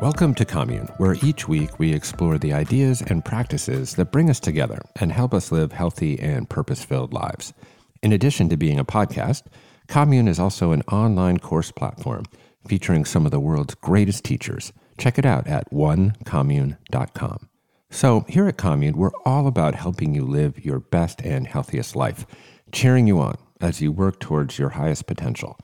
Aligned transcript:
Welcome 0.00 0.36
to 0.36 0.44
Commune, 0.44 0.86
where 0.98 1.16
each 1.24 1.48
week 1.48 1.80
we 1.80 1.92
explore 1.92 2.38
the 2.38 2.52
ideas 2.52 3.02
and 3.02 3.24
practices 3.24 3.96
that 3.96 4.12
bring 4.12 4.30
us 4.30 4.38
together 4.38 4.80
and 5.00 5.10
help 5.10 5.34
us 5.34 5.50
live 5.50 5.72
healthy 5.72 6.20
and 6.20 6.48
purpose 6.48 6.84
filled 6.84 7.12
lives. 7.12 7.52
In 8.00 8.12
addition 8.12 8.48
to 8.50 8.56
being 8.56 8.78
a 8.78 8.84
podcast, 8.84 9.42
Commune 9.88 10.28
is 10.28 10.38
also 10.38 10.70
an 10.70 10.82
online 10.82 11.38
course 11.38 11.72
platform 11.72 12.26
featuring 12.68 13.04
some 13.04 13.24
of 13.24 13.32
the 13.32 13.40
world's 13.40 13.74
greatest 13.74 14.22
teachers. 14.22 14.72
Check 14.98 15.18
it 15.18 15.26
out 15.26 15.48
at 15.48 15.68
onecommune.com. 15.72 17.48
So, 17.90 18.24
here 18.28 18.46
at 18.46 18.56
Commune, 18.56 18.96
we're 18.96 19.10
all 19.24 19.48
about 19.48 19.74
helping 19.74 20.14
you 20.14 20.24
live 20.24 20.64
your 20.64 20.78
best 20.78 21.22
and 21.22 21.44
healthiest 21.44 21.96
life, 21.96 22.24
cheering 22.70 23.08
you 23.08 23.18
on 23.18 23.36
as 23.60 23.80
you 23.80 23.90
work 23.90 24.20
towards 24.20 24.60
your 24.60 24.68
highest 24.68 25.08
potential. 25.08 25.58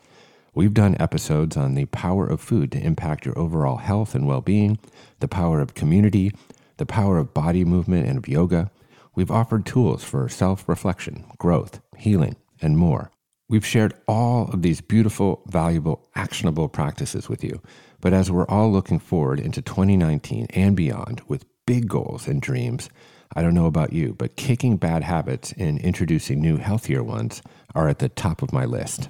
We've 0.56 0.72
done 0.72 0.96
episodes 1.00 1.56
on 1.56 1.74
the 1.74 1.86
power 1.86 2.28
of 2.28 2.40
food 2.40 2.70
to 2.72 2.78
impact 2.80 3.26
your 3.26 3.36
overall 3.36 3.78
health 3.78 4.14
and 4.14 4.24
well 4.24 4.40
being, 4.40 4.78
the 5.18 5.26
power 5.26 5.60
of 5.60 5.74
community, 5.74 6.30
the 6.76 6.86
power 6.86 7.18
of 7.18 7.34
body 7.34 7.64
movement 7.64 8.06
and 8.06 8.18
of 8.18 8.28
yoga. 8.28 8.70
We've 9.16 9.32
offered 9.32 9.66
tools 9.66 10.04
for 10.04 10.28
self 10.28 10.68
reflection, 10.68 11.24
growth, 11.38 11.80
healing, 11.96 12.36
and 12.62 12.78
more. 12.78 13.10
We've 13.48 13.66
shared 13.66 13.94
all 14.06 14.48
of 14.52 14.62
these 14.62 14.80
beautiful, 14.80 15.42
valuable, 15.46 16.08
actionable 16.14 16.68
practices 16.68 17.28
with 17.28 17.42
you. 17.42 17.60
But 18.00 18.12
as 18.12 18.30
we're 18.30 18.46
all 18.46 18.70
looking 18.70 19.00
forward 19.00 19.40
into 19.40 19.60
2019 19.60 20.46
and 20.50 20.76
beyond 20.76 21.20
with 21.26 21.46
big 21.66 21.88
goals 21.88 22.28
and 22.28 22.40
dreams, 22.40 22.90
I 23.34 23.42
don't 23.42 23.54
know 23.54 23.66
about 23.66 23.92
you, 23.92 24.14
but 24.14 24.36
kicking 24.36 24.76
bad 24.76 25.02
habits 25.02 25.52
and 25.58 25.80
introducing 25.80 26.40
new, 26.40 26.58
healthier 26.58 27.02
ones 27.02 27.42
are 27.74 27.88
at 27.88 27.98
the 27.98 28.08
top 28.08 28.40
of 28.40 28.52
my 28.52 28.64
list. 28.64 29.08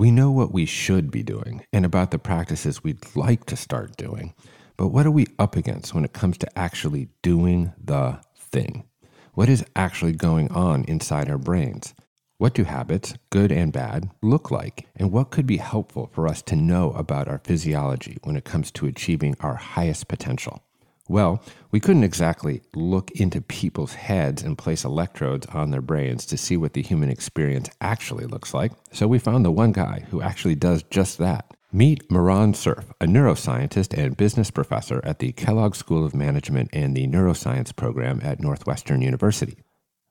We 0.00 0.10
know 0.10 0.30
what 0.30 0.50
we 0.50 0.64
should 0.64 1.10
be 1.10 1.22
doing 1.22 1.66
and 1.74 1.84
about 1.84 2.10
the 2.10 2.18
practices 2.18 2.82
we'd 2.82 3.04
like 3.14 3.44
to 3.44 3.54
start 3.54 3.98
doing, 3.98 4.32
but 4.78 4.88
what 4.88 5.04
are 5.04 5.10
we 5.10 5.26
up 5.38 5.56
against 5.56 5.92
when 5.92 6.06
it 6.06 6.14
comes 6.14 6.38
to 6.38 6.58
actually 6.58 7.10
doing 7.20 7.74
the 7.78 8.18
thing? 8.34 8.88
What 9.34 9.50
is 9.50 9.62
actually 9.76 10.12
going 10.12 10.50
on 10.52 10.84
inside 10.84 11.28
our 11.28 11.36
brains? 11.36 11.92
What 12.38 12.54
do 12.54 12.64
habits, 12.64 13.12
good 13.28 13.52
and 13.52 13.74
bad, 13.74 14.08
look 14.22 14.50
like? 14.50 14.88
And 14.96 15.12
what 15.12 15.30
could 15.30 15.46
be 15.46 15.58
helpful 15.58 16.08
for 16.14 16.26
us 16.26 16.40
to 16.44 16.56
know 16.56 16.92
about 16.92 17.28
our 17.28 17.42
physiology 17.44 18.16
when 18.24 18.36
it 18.36 18.44
comes 18.46 18.70
to 18.70 18.86
achieving 18.86 19.36
our 19.40 19.56
highest 19.56 20.08
potential? 20.08 20.62
Well, 21.10 21.42
we 21.72 21.80
couldn't 21.80 22.04
exactly 22.04 22.62
look 22.72 23.10
into 23.10 23.40
people's 23.40 23.94
heads 23.94 24.44
and 24.44 24.56
place 24.56 24.84
electrodes 24.84 25.44
on 25.46 25.72
their 25.72 25.82
brains 25.82 26.24
to 26.26 26.36
see 26.36 26.56
what 26.56 26.74
the 26.74 26.82
human 26.82 27.10
experience 27.10 27.68
actually 27.80 28.26
looks 28.26 28.54
like, 28.54 28.70
so 28.92 29.08
we 29.08 29.18
found 29.18 29.44
the 29.44 29.50
one 29.50 29.72
guy 29.72 30.04
who 30.10 30.22
actually 30.22 30.54
does 30.54 30.84
just 30.84 31.18
that. 31.18 31.52
Meet 31.72 32.08
Moran 32.12 32.54
Cerf, 32.54 32.92
a 33.00 33.06
neuroscientist 33.06 33.92
and 33.98 34.16
business 34.16 34.52
professor 34.52 35.00
at 35.02 35.18
the 35.18 35.32
Kellogg 35.32 35.74
School 35.74 36.06
of 36.06 36.14
Management 36.14 36.70
and 36.72 36.96
the 36.96 37.08
Neuroscience 37.08 37.74
program 37.74 38.20
at 38.22 38.38
Northwestern 38.38 39.02
University. 39.02 39.56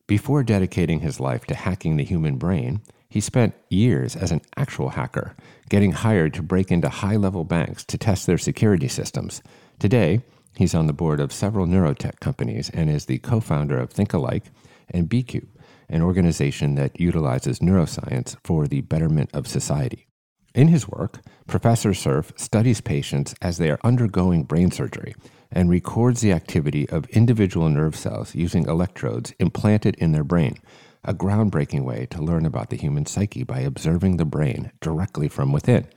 Before 0.06 0.44
dedicating 0.44 1.00
his 1.00 1.22
life 1.22 1.46
to 1.46 1.56
hacking 1.56 1.96
the 1.96 2.04
human 2.04 2.36
brain, 2.36 2.82
he 3.08 3.22
spent 3.22 3.56
years 3.70 4.18
as 4.18 4.34
an 4.34 4.42
actual 4.58 4.90
hacker, 4.90 5.38
getting 5.70 5.94
hired 5.94 6.34
to 6.34 6.44
break 6.44 6.72
into 6.72 6.90
high 6.90 7.16
level 7.16 7.46
banks 7.46 7.86
to 7.86 7.98
test 7.98 8.28
their 8.28 8.38
security 8.38 8.90
systems. 8.90 9.42
Today, 9.80 10.24
He's 10.56 10.76
on 10.76 10.88
the 10.88 10.94
board 10.94 11.20
of 11.20 11.32
several 11.32 11.66
neurotech 11.66 12.20
companies 12.20 12.70
and 12.70 12.90
is 12.90 13.06
the 13.06 13.20
co 13.20 13.40
founder 13.40 13.80
of 13.80 13.94
ThinkAlike 13.94 14.46
and 14.90 15.10
BCube, 15.10 15.48
an 15.88 16.02
organization 16.02 16.76
that 16.76 17.00
utilizes 17.00 17.60
neuroscience 17.60 18.36
for 18.44 18.68
the 18.68 18.82
betterment 18.82 19.30
of 19.34 19.48
society. 19.48 20.08
In 20.56 20.68
his 20.68 20.88
work, 20.88 21.22
Professor 21.48 21.94
Cerf 21.94 22.34
studies 22.36 22.82
patients 22.82 23.36
as 23.42 23.58
they 23.58 23.70
are 23.70 23.80
undergoing 23.84 24.44
brain 24.44 24.72
surgery 24.72 25.16
and 25.52 25.70
records 25.70 26.22
the 26.22 26.34
activity 26.34 26.90
of 26.90 27.08
individual 27.10 27.70
nerve 27.70 27.96
cells 27.96 28.36
using 28.36 28.68
electrodes 28.68 29.34
implanted 29.40 29.96
in 29.96 30.12
their 30.12 30.24
brain, 30.24 30.58
a 31.04 31.14
groundbreaking 31.14 31.84
way 31.84 32.08
to 32.08 32.22
learn 32.22 32.46
about 32.46 32.70
the 32.70 32.76
human 32.76 33.06
psyche 33.06 33.44
by 33.44 33.60
observing 33.60 34.18
the 34.18 34.26
brain 34.26 34.72
directly 34.82 35.28
from 35.28 35.52
within. 35.52 35.88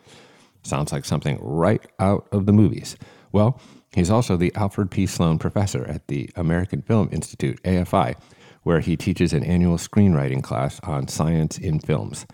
Sounds 0.62 0.92
like 0.92 1.04
something 1.04 1.38
right 1.40 1.84
out 1.98 2.28
of 2.30 2.46
the 2.46 2.52
movies. 2.52 2.96
Well, 3.32 3.60
He's 3.94 4.10
also 4.10 4.36
the 4.36 4.54
Alfred 4.54 4.90
P. 4.90 5.06
Sloan 5.06 5.38
Professor 5.38 5.84
at 5.84 6.08
the 6.08 6.30
American 6.34 6.80
Film 6.80 7.10
Institute, 7.12 7.62
AFI, 7.62 8.16
where 8.62 8.80
he 8.80 8.96
teaches 8.96 9.32
an 9.34 9.44
annual 9.44 9.76
screenwriting 9.76 10.42
class 10.42 10.80
on 10.82 11.08
science 11.08 11.58
in 11.58 11.78
films. 11.78 12.26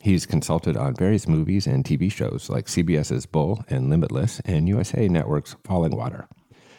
He's 0.00 0.26
consulted 0.26 0.76
on 0.76 0.94
various 0.94 1.26
movies 1.26 1.66
and 1.66 1.84
TV 1.84 2.10
shows 2.10 2.48
like 2.48 2.66
CBS's 2.66 3.26
Bull 3.26 3.64
and 3.68 3.90
Limitless 3.90 4.40
and 4.44 4.68
USA 4.68 5.08
Network's 5.08 5.56
Falling 5.64 5.96
Water. 5.96 6.28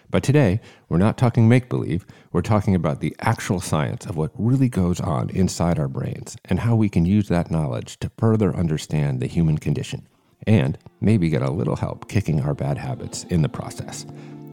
But 0.09 0.23
today, 0.23 0.61
we're 0.89 0.97
not 0.99 1.17
talking 1.17 1.49
make 1.49 1.69
believe, 1.69 2.05
we're 2.31 2.41
talking 2.41 2.75
about 2.75 3.01
the 3.01 3.15
actual 3.19 3.59
science 3.59 4.05
of 4.05 4.15
what 4.15 4.31
really 4.35 4.69
goes 4.69 5.01
on 5.01 5.31
inside 5.31 5.79
our 5.79 5.87
brains 5.87 6.37
and 6.45 6.59
how 6.59 6.75
we 6.75 6.87
can 6.87 7.05
use 7.05 7.27
that 7.29 7.49
knowledge 7.49 7.97
to 7.99 8.11
further 8.17 8.55
understand 8.55 9.19
the 9.19 9.27
human 9.27 9.57
condition 9.57 10.07
and 10.47 10.77
maybe 11.01 11.29
get 11.29 11.41
a 11.41 11.51
little 11.51 11.75
help 11.75 12.09
kicking 12.09 12.41
our 12.41 12.53
bad 12.53 12.77
habits 12.77 13.23
in 13.25 13.41
the 13.41 13.49
process. 13.49 14.05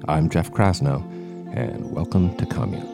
I'm 0.08 0.28
Jeff 0.28 0.50
Krasno, 0.50 1.02
and 1.54 1.92
welcome 1.92 2.36
to 2.36 2.46
Commune. 2.46 2.86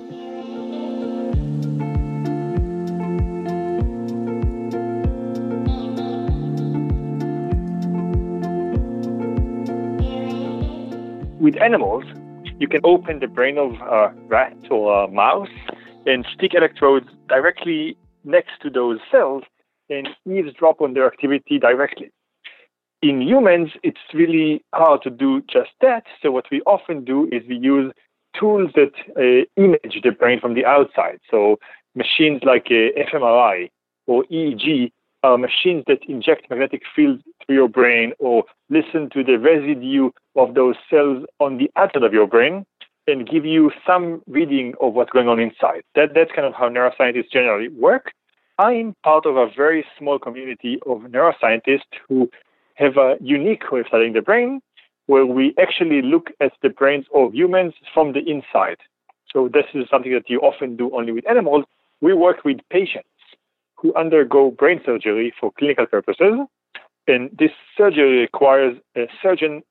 With 11.40 11.56
animals, 11.62 12.04
you 12.58 12.66
can 12.66 12.80
open 12.84 13.20
the 13.20 13.28
brain 13.28 13.58
of 13.58 13.72
a 13.74 14.12
rat 14.26 14.56
or 14.70 15.04
a 15.04 15.08
mouse 15.08 15.48
and 16.06 16.26
stick 16.34 16.54
electrodes 16.54 17.06
directly 17.28 17.96
next 18.24 18.60
to 18.62 18.70
those 18.70 18.98
cells 19.10 19.44
and 19.88 20.08
eavesdrop 20.26 20.80
on 20.80 20.94
their 20.94 21.06
activity 21.06 21.58
directly 21.58 22.10
in 23.02 23.20
humans, 23.20 23.70
it's 23.82 24.00
really 24.14 24.64
hard 24.74 25.02
to 25.02 25.10
do 25.10 25.42
just 25.42 25.70
that. 25.80 26.04
So 26.22 26.30
what 26.30 26.46
we 26.50 26.60
often 26.62 27.04
do 27.04 27.28
is 27.32 27.42
we 27.48 27.56
use 27.56 27.92
tools 28.38 28.70
that 28.74 28.92
uh, 29.16 29.44
image 29.62 30.00
the 30.02 30.10
brain 30.10 30.40
from 30.40 30.54
the 30.54 30.64
outside. 30.64 31.18
So 31.30 31.58
machines 31.94 32.42
like 32.44 32.66
uh, 32.66 32.98
fMRI 33.12 33.70
or 34.06 34.24
EEG 34.24 34.92
are 35.22 35.38
machines 35.38 35.84
that 35.86 35.98
inject 36.08 36.48
magnetic 36.50 36.82
fields 36.94 37.22
through 37.44 37.56
your 37.56 37.68
brain 37.68 38.12
or 38.18 38.44
listen 38.70 39.10
to 39.10 39.24
the 39.24 39.38
residue 39.38 40.10
of 40.36 40.54
those 40.54 40.76
cells 40.90 41.24
on 41.40 41.58
the 41.58 41.70
outside 41.76 42.02
of 42.02 42.12
your 42.12 42.26
brain 42.26 42.64
and 43.08 43.28
give 43.28 43.44
you 43.44 43.70
some 43.86 44.22
reading 44.26 44.74
of 44.80 44.94
what's 44.94 45.10
going 45.10 45.28
on 45.28 45.38
inside. 45.38 45.82
That, 45.94 46.10
that's 46.14 46.32
kind 46.32 46.46
of 46.46 46.54
how 46.54 46.68
neuroscientists 46.68 47.30
generally 47.32 47.68
work. 47.68 48.12
I'm 48.58 48.94
part 49.04 49.26
of 49.26 49.36
a 49.36 49.48
very 49.54 49.84
small 49.98 50.18
community 50.18 50.78
of 50.86 51.02
neuroscientists 51.02 51.82
who 52.08 52.28
have 52.76 52.96
a 52.96 53.16
unique 53.20 53.70
way 53.70 53.80
of 53.80 53.86
studying 53.88 54.12
the 54.12 54.22
brain 54.22 54.60
where 55.06 55.26
we 55.26 55.54
actually 55.60 56.02
look 56.02 56.30
at 56.40 56.52
the 56.62 56.68
brains 56.68 57.06
of 57.14 57.34
humans 57.34 57.74
from 57.92 58.12
the 58.12 58.20
inside. 58.20 58.78
So 59.32 59.48
this 59.52 59.64
is 59.74 59.86
something 59.90 60.12
that 60.12 60.28
you 60.28 60.40
often 60.40 60.76
do 60.76 60.90
only 60.94 61.12
with 61.12 61.28
animals. 61.28 61.64
We 62.00 62.12
work 62.14 62.44
with 62.44 62.58
patients 62.70 63.08
who 63.76 63.94
undergo 63.94 64.50
brain 64.50 64.80
surgery 64.84 65.32
for 65.38 65.52
clinical 65.58 65.86
purposes. 65.86 66.34
And 67.06 67.30
this 67.38 67.52
surgery 67.76 68.20
requires 68.20 68.76
a 68.96 69.06
surgeon 69.22 69.62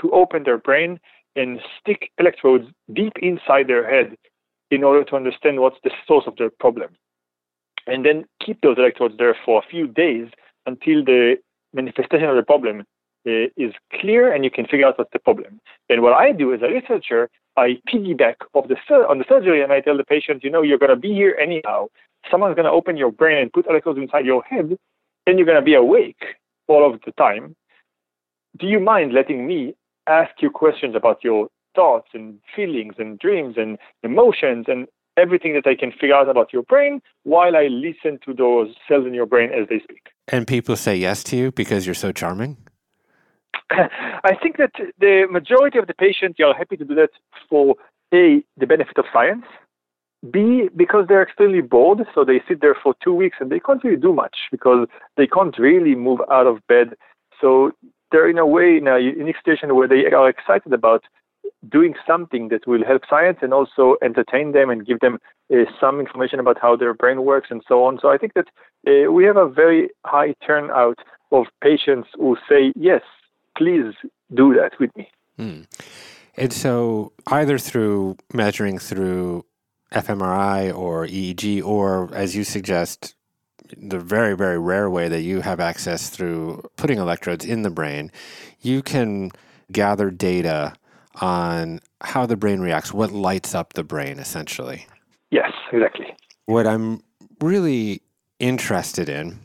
to 0.00 0.10
open 0.10 0.42
their 0.44 0.58
brain 0.58 0.98
and 1.36 1.60
stick 1.80 2.10
electrodes 2.18 2.66
deep 2.92 3.12
inside 3.22 3.68
their 3.68 3.88
head 3.88 4.16
in 4.70 4.82
order 4.82 5.04
to 5.04 5.16
understand 5.16 5.60
what's 5.60 5.76
the 5.84 5.90
source 6.06 6.24
of 6.26 6.36
their 6.36 6.50
problem. 6.50 6.96
And 7.86 8.04
then 8.04 8.24
keep 8.44 8.60
those 8.62 8.78
electrodes 8.78 9.14
there 9.16 9.36
for 9.44 9.62
a 9.62 9.70
few 9.70 9.86
days 9.86 10.28
until 10.66 11.04
the 11.04 11.36
manifestation 11.72 12.28
of 12.28 12.36
the 12.36 12.42
problem 12.42 12.84
uh, 13.26 13.48
is 13.56 13.72
clear 14.00 14.32
and 14.32 14.44
you 14.44 14.50
can 14.50 14.66
figure 14.66 14.86
out 14.86 14.98
what's 14.98 15.12
the 15.12 15.18
problem. 15.18 15.60
And 15.88 16.02
what 16.02 16.12
I 16.12 16.32
do 16.32 16.54
as 16.54 16.60
a 16.62 16.68
researcher, 16.68 17.28
I 17.56 17.78
piggyback 17.92 18.36
the 18.54 18.76
sur- 18.86 19.06
on 19.06 19.18
the 19.18 19.24
surgery 19.28 19.62
and 19.62 19.72
I 19.72 19.80
tell 19.80 19.96
the 19.96 20.04
patient, 20.04 20.44
you 20.44 20.50
know, 20.50 20.62
you're 20.62 20.78
going 20.78 20.90
to 20.90 20.96
be 20.96 21.12
here 21.12 21.36
anyhow. 21.40 21.86
Someone's 22.30 22.54
going 22.54 22.66
to 22.66 22.70
open 22.70 22.96
your 22.96 23.12
brain 23.12 23.38
and 23.38 23.52
put 23.52 23.66
electrodes 23.66 23.98
inside 23.98 24.26
your 24.26 24.42
head, 24.42 24.76
and 25.26 25.38
you're 25.38 25.46
going 25.46 25.58
to 25.58 25.64
be 25.64 25.74
awake 25.74 26.22
all 26.66 26.88
of 26.88 27.00
the 27.04 27.12
time. 27.12 27.54
Do 28.58 28.66
you 28.66 28.80
mind 28.80 29.12
letting 29.12 29.46
me 29.46 29.74
ask 30.08 30.30
you 30.40 30.50
questions 30.50 30.94
about 30.96 31.22
your 31.22 31.48
thoughts 31.74 32.08
and 32.14 32.38
feelings 32.54 32.94
and 32.98 33.18
dreams 33.18 33.54
and 33.56 33.78
emotions 34.02 34.66
and 34.68 34.86
everything 35.16 35.54
that 35.54 35.66
I 35.66 35.74
can 35.74 35.92
figure 35.92 36.14
out 36.14 36.28
about 36.28 36.52
your 36.52 36.62
brain 36.62 37.00
while 37.24 37.56
I 37.56 37.68
listen 37.68 38.18
to 38.24 38.34
those 38.34 38.74
cells 38.88 39.06
in 39.06 39.14
your 39.14 39.26
brain 39.26 39.50
as 39.50 39.68
they 39.68 39.80
speak. 39.80 40.08
And 40.28 40.46
people 40.46 40.76
say 40.76 40.96
yes 40.96 41.22
to 41.24 41.36
you 41.36 41.52
because 41.52 41.86
you're 41.86 41.94
so 41.94 42.12
charming? 42.12 42.56
I 43.70 44.36
think 44.42 44.58
that 44.58 44.72
the 44.98 45.26
majority 45.30 45.78
of 45.78 45.86
the 45.86 45.94
patients 45.94 46.38
are 46.40 46.54
happy 46.54 46.76
to 46.76 46.84
do 46.84 46.94
that 46.96 47.10
for 47.48 47.74
A, 48.12 48.42
the 48.56 48.66
benefit 48.66 48.98
of 48.98 49.06
science, 49.12 49.44
B, 50.30 50.68
because 50.74 51.06
they're 51.08 51.22
extremely 51.22 51.60
bored, 51.60 52.06
so 52.14 52.24
they 52.24 52.42
sit 52.48 52.60
there 52.60 52.76
for 52.80 52.94
two 53.02 53.14
weeks 53.14 53.36
and 53.40 53.50
they 53.50 53.60
can't 53.60 53.82
really 53.84 54.00
do 54.00 54.12
much 54.12 54.36
because 54.50 54.88
they 55.16 55.26
can't 55.26 55.56
really 55.58 55.94
move 55.94 56.20
out 56.30 56.46
of 56.46 56.66
bed. 56.66 56.94
So 57.40 57.72
they're 58.10 58.30
in 58.30 58.38
a 58.38 58.46
way 58.46 58.76
in 58.76 58.86
a 58.86 58.98
unique 58.98 59.36
situation 59.36 59.74
where 59.74 59.88
they 59.88 60.06
are 60.06 60.28
excited 60.28 60.72
about 60.72 61.04
doing 61.68 61.94
something 62.06 62.48
that 62.48 62.66
will 62.66 62.84
help 62.84 63.02
science 63.08 63.38
and 63.42 63.52
also 63.52 63.96
entertain 64.02 64.52
them 64.52 64.70
and 64.70 64.86
give 64.86 65.00
them 65.00 65.18
uh, 65.52 65.64
some 65.80 66.00
information 66.00 66.40
about 66.40 66.58
how 66.60 66.76
their 66.76 66.94
brain 66.94 67.24
works 67.24 67.48
and 67.50 67.62
so 67.68 67.84
on. 67.84 67.98
So 68.00 68.08
I 68.08 68.18
think 68.18 68.34
that 68.34 68.48
uh, 68.86 69.12
we 69.12 69.24
have 69.24 69.36
a 69.36 69.48
very 69.48 69.90
high 70.04 70.34
turnout 70.46 70.98
of 71.32 71.46
patients 71.62 72.08
who 72.14 72.36
say, 72.48 72.72
yes, 72.76 73.02
please 73.56 73.94
do 74.34 74.54
that 74.54 74.72
with 74.78 74.94
me. 74.96 75.10
Hmm. 75.36 75.62
And 76.36 76.52
so 76.52 77.12
either 77.28 77.58
through 77.58 78.16
measuring 78.32 78.78
through 78.78 79.44
fMRI 79.92 80.76
or 80.76 81.06
EEG, 81.06 81.64
or 81.64 82.14
as 82.14 82.36
you 82.36 82.44
suggest, 82.44 83.14
the 83.76 83.98
very, 83.98 84.36
very 84.36 84.58
rare 84.58 84.88
way 84.90 85.08
that 85.08 85.22
you 85.22 85.40
have 85.40 85.60
access 85.60 86.10
through 86.10 86.62
putting 86.76 86.98
electrodes 86.98 87.44
in 87.44 87.62
the 87.62 87.70
brain, 87.70 88.12
you 88.60 88.82
can 88.82 89.30
gather 89.72 90.10
data 90.10 90.74
on 91.20 91.80
how 92.00 92.26
the 92.26 92.36
brain 92.36 92.60
reacts, 92.60 92.92
what 92.92 93.12
lights 93.12 93.54
up 93.54 93.72
the 93.72 93.84
brain, 93.84 94.18
essentially. 94.18 94.86
Yes, 95.30 95.52
exactly. 95.72 96.14
What 96.46 96.66
I'm 96.66 97.02
really 97.40 98.02
interested 98.38 99.08
in 99.08 99.38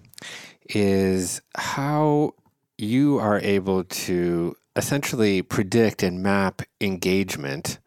is 0.69 1.41
how 1.55 2.33
you 2.77 3.19
are 3.19 3.39
able 3.39 3.83
to 3.83 4.55
essentially 4.75 5.41
predict 5.41 6.03
and 6.03 6.23
map 6.23 6.61
engagement 6.79 7.79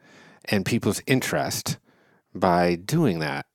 and 0.46 0.66
people's 0.66 1.02
interest 1.06 1.78
by 2.34 2.74
doing 2.74 3.20
that. 3.20 3.46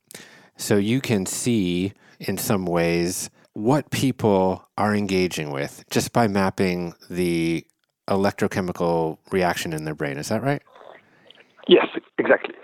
So 0.58 0.78
you 0.78 1.02
can 1.02 1.26
see 1.26 1.94
in 2.20 2.38
some 2.38 2.66
ways 2.66 3.30
what 3.54 3.92
people 3.92 4.68
are 4.78 4.96
engaging 4.96 5.52
with 5.52 5.84
just 5.90 6.14
by 6.14 6.28
mapping 6.28 6.94
the 7.10 7.66
electrochemical 8.10 9.18
reaction 9.32 9.74
in 9.74 9.86
their 9.86 9.96
brain. 9.96 10.18
Is 10.18 10.30
that 10.30 10.42
right? 10.44 10.62
Yes, 11.68 11.88
exactly. 12.18 12.56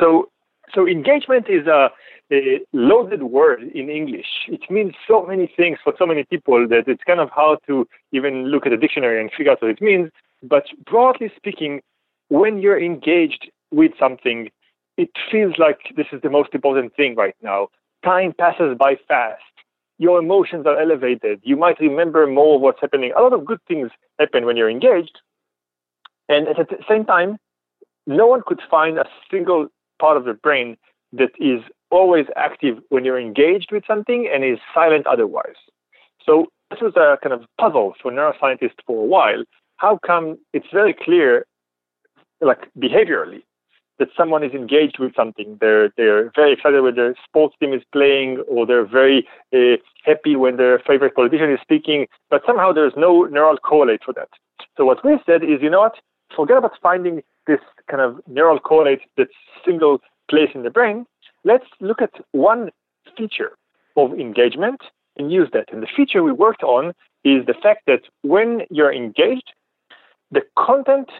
So, 0.00 0.30
so 0.74 0.86
engagement 0.88 1.46
is 1.48 1.66
a, 1.66 1.90
a 2.32 2.60
loaded 2.72 3.22
word 3.24 3.62
in 3.62 3.90
English. 3.90 4.26
It 4.48 4.62
means 4.70 4.94
so 5.06 5.24
many 5.26 5.52
things 5.56 5.78
for 5.84 5.92
so 5.98 6.06
many 6.06 6.24
people 6.24 6.66
that 6.68 6.84
it's 6.86 7.04
kind 7.04 7.20
of 7.20 7.28
hard 7.30 7.58
to 7.66 7.86
even 8.12 8.46
look 8.46 8.66
at 8.66 8.72
a 8.72 8.76
dictionary 8.76 9.20
and 9.20 9.30
figure 9.36 9.52
out 9.52 9.62
what 9.62 9.70
it 9.70 9.82
means. 9.82 10.10
But 10.42 10.64
broadly 10.86 11.30
speaking, 11.36 11.80
when 12.28 12.58
you're 12.58 12.82
engaged 12.82 13.50
with 13.70 13.92
something, 13.98 14.50
it 14.96 15.10
feels 15.30 15.54
like 15.58 15.78
this 15.96 16.06
is 16.12 16.22
the 16.22 16.30
most 16.30 16.54
important 16.54 16.94
thing 16.96 17.14
right 17.14 17.36
now. 17.42 17.68
Time 18.04 18.32
passes 18.38 18.76
by 18.78 18.96
fast 19.08 19.42
your 19.98 20.18
emotions 20.18 20.66
are 20.66 20.80
elevated. 20.80 21.40
You 21.42 21.56
might 21.56 21.78
remember 21.80 22.26
more 22.26 22.56
of 22.56 22.60
what's 22.60 22.80
happening. 22.80 23.12
A 23.16 23.20
lot 23.20 23.32
of 23.32 23.44
good 23.44 23.60
things 23.68 23.90
happen 24.18 24.44
when 24.44 24.56
you're 24.56 24.70
engaged. 24.70 25.20
And 26.28 26.48
at 26.48 26.56
the 26.56 26.78
same 26.88 27.04
time, 27.04 27.38
no 28.06 28.26
one 28.26 28.42
could 28.46 28.60
find 28.70 28.98
a 28.98 29.06
single 29.30 29.68
part 30.00 30.16
of 30.16 30.24
the 30.24 30.34
brain 30.34 30.76
that 31.12 31.30
is 31.38 31.60
always 31.90 32.26
active 32.36 32.78
when 32.88 33.04
you're 33.04 33.20
engaged 33.20 33.70
with 33.70 33.84
something 33.86 34.28
and 34.32 34.44
is 34.44 34.58
silent 34.74 35.06
otherwise. 35.06 35.54
So 36.24 36.46
this 36.70 36.80
was 36.80 36.94
a 36.96 37.18
kind 37.22 37.32
of 37.32 37.46
puzzle 37.60 37.94
for 38.02 38.10
neuroscientists 38.10 38.82
for 38.86 39.02
a 39.02 39.06
while. 39.06 39.44
How 39.76 39.98
come 40.04 40.38
it's 40.52 40.66
very 40.72 40.94
clear, 40.94 41.46
like 42.40 42.68
behaviorally, 42.78 43.42
that 43.98 44.08
someone 44.16 44.42
is 44.42 44.52
engaged 44.52 44.98
with 44.98 45.14
something. 45.14 45.56
They're 45.60 45.90
they're 45.96 46.30
very 46.34 46.52
excited 46.52 46.80
when 46.82 46.96
their 46.96 47.14
sports 47.24 47.54
team 47.60 47.72
is 47.72 47.82
playing, 47.92 48.42
or 48.48 48.66
they're 48.66 48.86
very 48.86 49.26
uh, 49.54 49.76
happy 50.04 50.36
when 50.36 50.56
their 50.56 50.78
favorite 50.80 51.14
politician 51.14 51.52
is 51.52 51.60
speaking. 51.62 52.06
But 52.30 52.42
somehow 52.46 52.72
there's 52.72 52.94
no 52.96 53.24
neural 53.24 53.56
correlate 53.58 54.00
for 54.04 54.12
that. 54.14 54.28
So 54.76 54.84
what 54.84 55.04
we 55.04 55.18
said 55.24 55.42
is, 55.42 55.62
you 55.62 55.70
know 55.70 55.80
what? 55.80 55.96
Forget 56.34 56.58
about 56.58 56.72
finding 56.82 57.22
this 57.46 57.60
kind 57.90 58.02
of 58.02 58.20
neural 58.26 58.58
correlate 58.58 59.00
that's 59.16 59.30
single 59.64 60.00
place 60.28 60.50
in 60.54 60.62
the 60.62 60.70
brain. 60.70 61.06
Let's 61.44 61.66
look 61.80 62.00
at 62.02 62.12
one 62.32 62.70
feature 63.16 63.52
of 63.96 64.12
engagement 64.14 64.80
and 65.16 65.30
use 65.30 65.48
that. 65.52 65.72
And 65.72 65.82
the 65.82 65.88
feature 65.94 66.22
we 66.22 66.32
worked 66.32 66.62
on 66.62 66.92
is 67.24 67.46
the 67.46 67.54
fact 67.62 67.82
that 67.86 68.02
when 68.22 68.62
you're 68.70 68.92
engaged, 68.92 69.52
the 70.30 70.42
content 70.58 71.10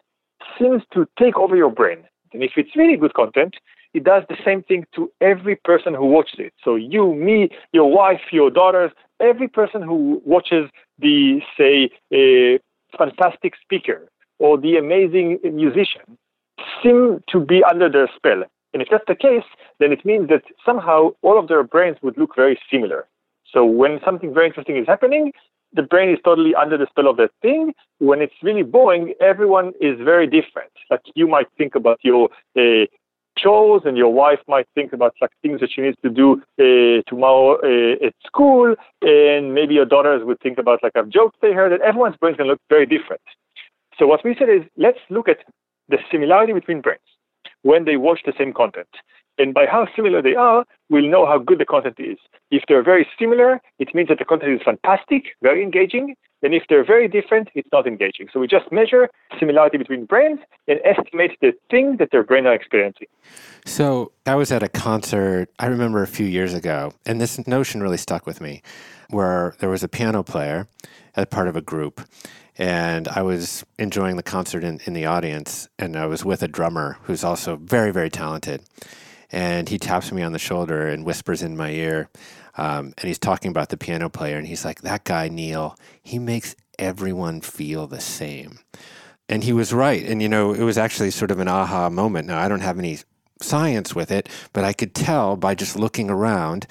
seems 0.58 0.82
to 0.92 1.06
take 1.18 1.36
over 1.36 1.56
your 1.56 1.70
brain. 1.70 2.04
And 2.34 2.42
if 2.42 2.52
it's 2.56 2.76
really 2.76 2.96
good 2.96 3.14
content, 3.14 3.54
it 3.94 4.04
does 4.04 4.25
the 4.28 4.36
same 4.44 4.62
thing 4.64 4.84
to 4.96 5.10
every 5.20 5.56
person 5.56 5.94
who 5.94 6.06
watches 6.06 6.38
it. 6.38 6.52
So 6.62 6.75
you, 6.75 7.14
me, 7.14 7.48
your 7.72 7.90
wife, 7.90 8.20
your 8.32 8.50
daughters, 8.50 8.90
every 9.20 9.48
person 9.48 9.81
who 9.81 10.20
watches 10.25 10.69
the, 10.98 11.40
say, 11.56 11.90
a 12.12 12.58
fantastic 12.98 13.54
speaker 13.62 14.08
or 14.40 14.58
the 14.58 14.76
amazing 14.76 15.38
musician 15.44 16.19
seem 16.82 17.22
to 17.28 17.40
be 17.40 17.62
under 17.62 17.88
their 17.88 18.10
spell. 18.16 18.42
And 18.72 18.82
if 18.82 18.88
that's 18.90 19.04
the 19.06 19.14
case, 19.14 19.44
then 19.78 19.92
it 19.92 20.04
means 20.04 20.28
that 20.28 20.42
somehow 20.66 21.10
all 21.22 21.38
of 21.38 21.46
their 21.46 21.62
brains 21.62 21.96
would 22.02 22.19
look 22.19 22.34
very 22.34 22.58
similar. 22.70 23.06
So 23.52 23.64
when 23.64 24.00
something 24.04 24.34
very 24.34 24.48
interesting 24.48 24.76
is 24.76 24.86
happening, 24.88 25.32
the 25.74 25.82
brain 25.82 26.10
is 26.10 26.18
totally 26.24 26.54
under 26.54 26.78
the 26.78 26.86
spell 26.90 27.08
of 27.08 27.16
that 27.18 27.30
thing. 27.42 27.72
When 27.98 28.22
it's 28.22 28.34
really 28.42 28.62
boring, 28.62 29.14
everyone 29.20 29.72
is 29.80 29.98
very 30.02 30.26
different. 30.26 30.70
Like 30.90 31.02
you 31.14 31.26
might 31.26 31.46
think 31.58 31.74
about 31.74 31.98
your 32.02 32.30
uh, 32.56 32.86
chores, 33.36 33.82
and 33.84 33.96
your 33.96 34.12
wife 34.12 34.38
might 34.46 34.66
think 34.74 34.92
about 34.92 35.14
like 35.20 35.30
things 35.42 35.60
that 35.60 35.70
she 35.74 35.82
needs 35.82 35.96
to 36.02 36.10
do 36.10 36.42
uh, 36.58 37.02
tomorrow 37.08 37.58
uh, 37.62 38.06
at 38.06 38.14
school, 38.24 38.74
and 39.02 39.54
maybe 39.54 39.74
your 39.74 39.86
daughters 39.86 40.22
would 40.24 40.40
think 40.40 40.58
about 40.58 40.82
like 40.82 40.92
a 40.94 41.04
joke 41.04 41.34
they 41.42 41.52
heard. 41.52 41.72
And 41.72 41.82
everyone's 41.82 42.16
brains 42.16 42.36
can 42.36 42.46
look 42.46 42.60
very 42.68 42.86
different. 42.86 43.22
So 43.98 44.06
what 44.06 44.24
we 44.24 44.34
said 44.38 44.48
is 44.48 44.62
let's 44.76 44.98
look 45.10 45.28
at 45.28 45.38
the 45.88 45.98
similarity 46.10 46.52
between 46.52 46.80
brains 46.80 47.00
when 47.62 47.84
they 47.84 47.96
watch 47.96 48.20
the 48.24 48.32
same 48.38 48.52
content. 48.52 48.88
And 49.38 49.52
by 49.52 49.66
how 49.66 49.86
similar 49.96 50.22
they 50.22 50.34
are, 50.34 50.64
we'll 50.90 51.10
know 51.10 51.26
how 51.26 51.38
good 51.38 51.58
the 51.58 51.64
content 51.64 51.96
is. 51.98 52.19
If 52.50 52.64
they're 52.69 52.84
very 52.84 53.06
similar, 53.19 53.60
it 53.78 53.94
means 53.94 54.08
that 54.08 54.19
the 54.19 54.25
content 54.25 54.52
is 54.52 54.60
fantastic, 54.64 55.25
very 55.42 55.62
engaging. 55.62 56.14
And 56.42 56.54
if 56.54 56.64
they're 56.69 56.84
very 56.84 57.08
different, 57.08 57.48
it's 57.54 57.69
not 57.72 57.86
engaging. 57.86 58.28
So 58.32 58.38
we 58.38 58.46
just 58.46 58.70
measure 58.70 59.08
similarity 59.40 59.78
between 59.78 60.04
brains 60.04 60.40
and 60.69 60.78
estimate 60.84 61.32
the 61.40 61.52
thing 61.70 61.96
that 61.96 62.10
their 62.12 62.22
brain 62.22 62.46
are 62.46 62.54
experiencing. 62.54 63.06
So 63.64 64.12
I 64.26 64.34
was 64.34 64.52
at 64.52 64.62
a 64.62 64.69
concert, 64.69 65.48
I 65.58 65.67
remember 65.67 66.03
a 66.03 66.06
few 66.06 66.26
years 66.26 66.53
ago, 66.53 66.93
and 67.06 67.20
this 67.20 67.44
notion 67.46 67.82
really 67.82 67.96
stuck 67.96 68.26
with 68.26 68.41
me, 68.43 68.62
where 69.08 69.55
there 69.58 69.70
was 69.70 69.82
a 69.82 69.88
piano 69.88 70.22
player 70.22 70.69
as 71.17 71.26
part 71.26 71.48
of 71.48 71.56
a 71.56 71.62
group. 71.62 72.03
And 72.56 73.08
I 73.08 73.22
was 73.22 73.64
enjoying 73.79 74.17
the 74.17 74.22
concert 74.22 74.62
in, 74.62 74.81
in 74.84 74.93
the 74.93 75.06
audience, 75.06 75.69
and 75.79 75.96
I 75.96 76.06
was 76.06 76.24
with 76.24 76.43
a 76.43 76.48
drummer 76.48 76.98
who's 77.05 77.24
also 77.24 77.56
very, 77.56 77.91
very 77.91 78.10
talented 78.10 78.62
and 79.34 79.69
he 79.69 79.79
taps 79.79 80.12
me 80.12 80.22
on 80.22 80.32
the 80.32 80.38
shoulder 80.38 80.86
and 80.86 81.05
whispers 81.05 81.43
in 81.43 81.56
my 81.56 81.70
ear. 81.70 82.08
Um, 82.56 82.94
and 82.96 83.08
he's 83.08 83.19
talking 83.19 83.50
about 83.50 83.69
the 83.69 83.76
piano 83.76 84.08
player, 84.08 84.38
and 84.38 84.46
he's 84.46 84.64
like, 84.64 84.82
That 84.82 85.03
guy, 85.03 85.29
Neil, 85.29 85.76
he 86.00 86.20
makes 86.20 86.55
everyone 86.79 87.41
feel 87.41 87.88
the 87.88 88.00
same. 88.00 88.60
And 89.29 89.43
he 89.43 89.53
was 89.53 89.72
right. 89.72 90.05
And, 90.05 90.22
you 90.22 90.29
know, 90.29 90.53
it 90.53 90.62
was 90.62 90.79
actually 90.79 91.10
sort 91.10 91.32
of 91.32 91.41
an 91.41 91.48
aha 91.48 91.91
moment. 91.91 92.29
Now, 92.29 92.38
I 92.38 92.46
don't 92.46 92.60
have 92.60 92.79
any 92.79 92.98
science 93.41 93.94
with 93.94 94.12
it, 94.12 94.29
but 94.53 94.62
I 94.62 94.72
could 94.72 94.94
tell 94.94 95.36
by 95.36 95.55
just 95.56 95.76
looking 95.76 96.10
around 96.10 96.67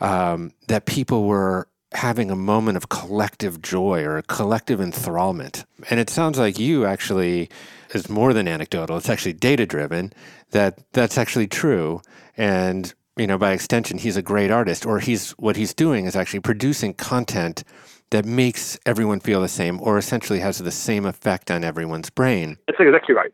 um, 0.00 0.52
that 0.66 0.86
people 0.86 1.24
were 1.24 1.68
having 1.92 2.30
a 2.30 2.36
moment 2.36 2.76
of 2.76 2.88
collective 2.88 3.62
joy 3.62 4.02
or 4.02 4.18
a 4.18 4.22
collective 4.24 4.80
enthrallment. 4.80 5.64
And 5.88 6.00
it 6.00 6.10
sounds 6.10 6.38
like 6.38 6.58
you 6.58 6.84
actually 6.84 7.48
is 7.94 8.08
more 8.08 8.32
than 8.32 8.48
anecdotal. 8.48 8.96
It's 8.96 9.08
actually 9.08 9.34
data 9.34 9.66
driven 9.66 10.12
that 10.50 10.78
that's 10.92 11.18
actually 11.18 11.46
true. 11.46 12.00
And, 12.36 12.92
you 13.16 13.26
know, 13.26 13.38
by 13.38 13.52
extension, 13.52 13.98
he's 13.98 14.16
a 14.16 14.22
great 14.22 14.50
artist 14.50 14.86
or 14.86 15.00
he's 15.00 15.32
what 15.32 15.56
he's 15.56 15.74
doing 15.74 16.06
is 16.06 16.16
actually 16.16 16.40
producing 16.40 16.94
content 16.94 17.64
that 18.10 18.24
makes 18.24 18.78
everyone 18.86 19.20
feel 19.20 19.40
the 19.40 19.48
same 19.48 19.80
or 19.80 19.98
essentially 19.98 20.40
has 20.40 20.58
the 20.58 20.70
same 20.70 21.04
effect 21.04 21.50
on 21.50 21.64
everyone's 21.64 22.10
brain. 22.10 22.56
That's 22.66 22.80
exactly 22.80 23.14
right. 23.14 23.32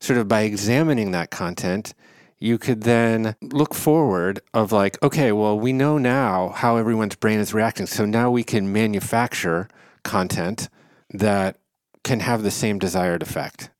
Sort 0.00 0.18
of 0.18 0.28
by 0.28 0.42
examining 0.42 1.10
that 1.12 1.30
content, 1.30 1.94
you 2.38 2.58
could 2.58 2.82
then 2.82 3.36
look 3.40 3.74
forward 3.74 4.40
of 4.52 4.72
like, 4.72 5.00
okay, 5.02 5.30
well, 5.30 5.56
we 5.58 5.72
know 5.72 5.96
now 5.98 6.48
how 6.48 6.76
everyone's 6.76 7.14
brain 7.14 7.38
is 7.38 7.54
reacting. 7.54 7.86
So 7.86 8.04
now 8.04 8.30
we 8.30 8.42
can 8.42 8.72
manufacture 8.72 9.68
content 10.02 10.68
that 11.10 11.56
can 12.04 12.20
have 12.20 12.42
the 12.42 12.50
same 12.50 12.78
desired 12.78 13.22
effect. 13.22 13.70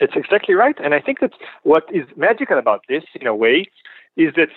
It's 0.00 0.14
exactly 0.16 0.54
right. 0.54 0.76
And 0.82 0.94
I 0.94 1.00
think 1.00 1.20
that 1.20 1.32
what 1.62 1.84
is 1.92 2.04
magical 2.16 2.58
about 2.58 2.82
this, 2.88 3.04
in 3.20 3.26
a 3.26 3.34
way, 3.34 3.66
is 4.16 4.34
that 4.36 4.48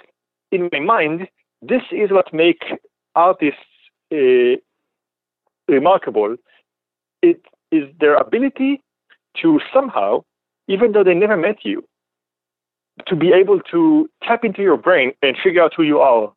in 0.52 0.70
my 0.72 0.80
mind, 0.80 1.28
this 1.62 1.82
is 1.92 2.12
what 2.12 2.34
makes 2.34 2.66
artists 3.16 3.60
uh, 4.12 4.58
remarkable. 5.68 6.36
It 7.22 7.42
is 7.72 7.84
their 8.00 8.16
ability 8.16 8.82
to 9.42 9.60
somehow, 9.74 10.24
even 10.68 10.92
though 10.92 11.04
they 11.04 11.14
never 11.14 11.38
met 11.38 11.58
you, 11.64 11.84
to 13.08 13.16
be 13.16 13.32
able 13.34 13.60
to 13.72 14.10
tap 14.24 14.44
into 14.44 14.62
your 14.62 14.78
brain 14.78 15.12
and 15.22 15.36
figure 15.44 15.62
out 15.62 15.74
who 15.76 15.84
you 15.84 16.00
are 16.00 16.34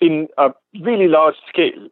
in 0.00 0.28
a 0.38 0.50
really 0.80 1.08
large 1.08 1.36
scale. 1.48 1.88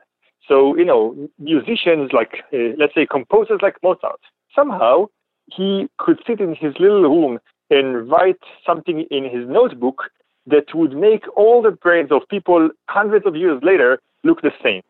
So, 0.46 0.76
you 0.76 0.84
know, 0.84 1.28
musicians 1.38 2.10
like, 2.12 2.42
uh, 2.52 2.74
let's 2.78 2.94
say, 2.94 3.06
composers 3.06 3.60
like 3.62 3.76
Mozart, 3.82 4.20
somehow 4.54 5.06
he 5.46 5.88
could 5.98 6.18
sit 6.26 6.40
in 6.40 6.54
his 6.54 6.74
little 6.78 7.02
room 7.02 7.38
and 7.70 8.10
write 8.10 8.40
something 8.66 9.06
in 9.10 9.24
his 9.24 9.48
notebook 9.48 10.02
that 10.46 10.74
would 10.74 10.96
make 10.96 11.24
all 11.36 11.62
the 11.62 11.70
brains 11.70 12.10
of 12.10 12.22
people 12.28 12.70
hundreds 12.88 13.26
of 13.26 13.36
years 13.36 13.60
later 13.62 14.00
look 14.24 14.42
the 14.42 14.50
same. 14.62 14.82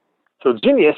So 0.43 0.57
genius 0.63 0.97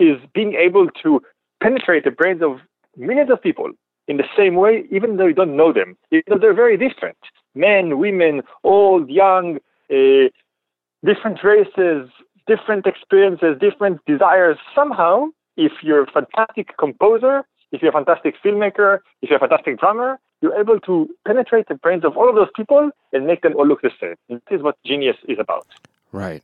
is 0.00 0.16
being 0.34 0.54
able 0.54 0.88
to 1.02 1.20
penetrate 1.62 2.04
the 2.04 2.10
brains 2.10 2.42
of 2.42 2.58
millions 2.96 3.30
of 3.30 3.42
people 3.42 3.70
in 4.08 4.16
the 4.16 4.24
same 4.36 4.54
way, 4.54 4.84
even 4.90 5.16
though 5.16 5.26
you 5.26 5.34
don't 5.34 5.56
know 5.56 5.72
them, 5.72 5.96
even 6.10 6.24
though 6.28 6.38
they're 6.38 6.54
very 6.54 6.76
different. 6.76 7.16
Men, 7.54 7.98
women, 7.98 8.42
old, 8.62 9.08
young, 9.10 9.58
uh, 9.90 10.28
different 11.04 11.42
races, 11.42 12.08
different 12.46 12.86
experiences, 12.86 13.56
different 13.60 14.04
desires. 14.06 14.58
Somehow, 14.74 15.26
if 15.56 15.72
you're 15.82 16.02
a 16.02 16.10
fantastic 16.10 16.76
composer, 16.78 17.44
if 17.72 17.82
you're 17.82 17.90
a 17.90 17.94
fantastic 17.94 18.34
filmmaker, 18.44 18.98
if 19.22 19.30
you're 19.30 19.36
a 19.36 19.40
fantastic 19.40 19.78
drummer, 19.78 20.18
you're 20.40 20.58
able 20.58 20.78
to 20.80 21.08
penetrate 21.26 21.68
the 21.68 21.74
brains 21.74 22.04
of 22.04 22.16
all 22.16 22.28
of 22.28 22.34
those 22.34 22.50
people 22.54 22.90
and 23.12 23.26
make 23.26 23.42
them 23.42 23.54
all 23.56 23.66
look 23.66 23.82
the 23.82 23.90
same. 24.00 24.14
This 24.28 24.40
is 24.50 24.62
what 24.62 24.76
genius 24.84 25.16
is 25.28 25.38
about. 25.38 25.66
Right. 26.12 26.42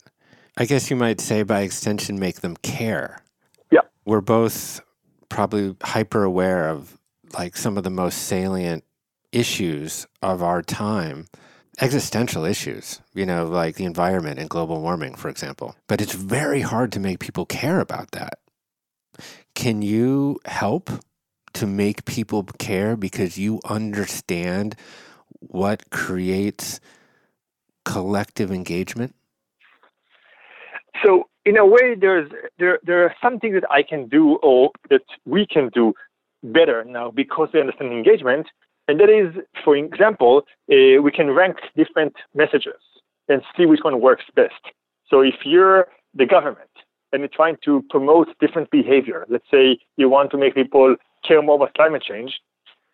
I 0.57 0.65
guess 0.65 0.91
you 0.91 0.97
might 0.97 1.21
say 1.21 1.43
by 1.43 1.61
extension, 1.61 2.19
make 2.19 2.41
them 2.41 2.57
care. 2.57 3.23
Yeah. 3.71 3.81
We're 4.05 4.21
both 4.21 4.81
probably 5.29 5.77
hyper 5.83 6.25
aware 6.25 6.69
of 6.69 6.99
like 7.35 7.57
some 7.57 7.77
of 7.79 7.85
the 7.85 7.91
most 7.91 8.23
salient 8.23 8.85
issues 9.33 10.07
of 10.23 10.43
our 10.43 10.63
time 10.63 11.27
existential 11.81 12.45
issues, 12.45 13.01
you 13.15 13.25
know, 13.25 13.47
like 13.47 13.77
the 13.77 13.85
environment 13.85 14.39
and 14.39 14.49
global 14.49 14.81
warming, 14.81 15.15
for 15.15 15.29
example. 15.29 15.75
But 15.89 16.01
it's 16.01 16.15
very 16.15 16.61
hard 16.61 16.93
to 16.93 17.01
make 17.01 17.19
people 17.19 17.47
care 17.47 17.81
about 17.81 18.11
that. 18.13 18.39
Can 19.55 19.83
you 19.83 20.39
help 20.45 20.91
to 21.55 21.67
make 21.67 22.05
people 22.05 22.45
care 22.59 22.97
because 22.97 23.39
you 23.39 23.61
understand 23.65 24.77
what 25.41 25.91
creates 25.91 26.81
collective 27.85 28.53
engagement? 28.53 29.15
So, 31.05 31.29
in 31.45 31.57
a 31.57 31.65
way, 31.65 31.95
there's 31.99 32.31
there 32.59 32.79
there 32.83 33.05
are 33.05 33.15
some 33.23 33.39
things 33.39 33.55
that 33.55 33.71
I 33.71 33.83
can 33.83 34.07
do 34.09 34.37
or 34.43 34.71
that 34.91 35.03
we 35.25 35.47
can 35.47 35.71
do 35.75 35.95
better 36.43 36.85
now 36.85 37.11
because 37.11 37.49
we 37.53 37.61
understand 37.61 37.93
engagement. 37.93 38.47
And 38.91 38.99
that 38.99 39.09
is, 39.09 39.33
for 39.65 39.77
example, 39.77 40.43
uh, 40.69 41.01
we 41.01 41.13
can 41.13 41.31
rank 41.31 41.59
different 41.77 42.13
messages 42.35 42.83
and 43.29 43.41
see 43.57 43.65
which 43.65 43.85
one 43.85 44.01
works 44.01 44.25
best. 44.35 44.63
So 45.09 45.21
if 45.21 45.37
you're 45.45 45.87
the 46.13 46.27
government 46.27 46.75
and 47.13 47.21
you're 47.21 47.29
trying 47.29 47.57
to 47.67 47.85
promote 47.89 48.27
different 48.41 48.69
behavior, 48.73 49.27
let's 49.29 49.49
say 49.49 49.79
you 49.97 50.09
want 50.09 50.33
to 50.33 50.39
make 50.39 50.57
people 50.57 50.97
care 51.25 51.41
more 51.41 51.55
about 51.55 51.73
climate 51.75 52.03
change, 52.03 52.33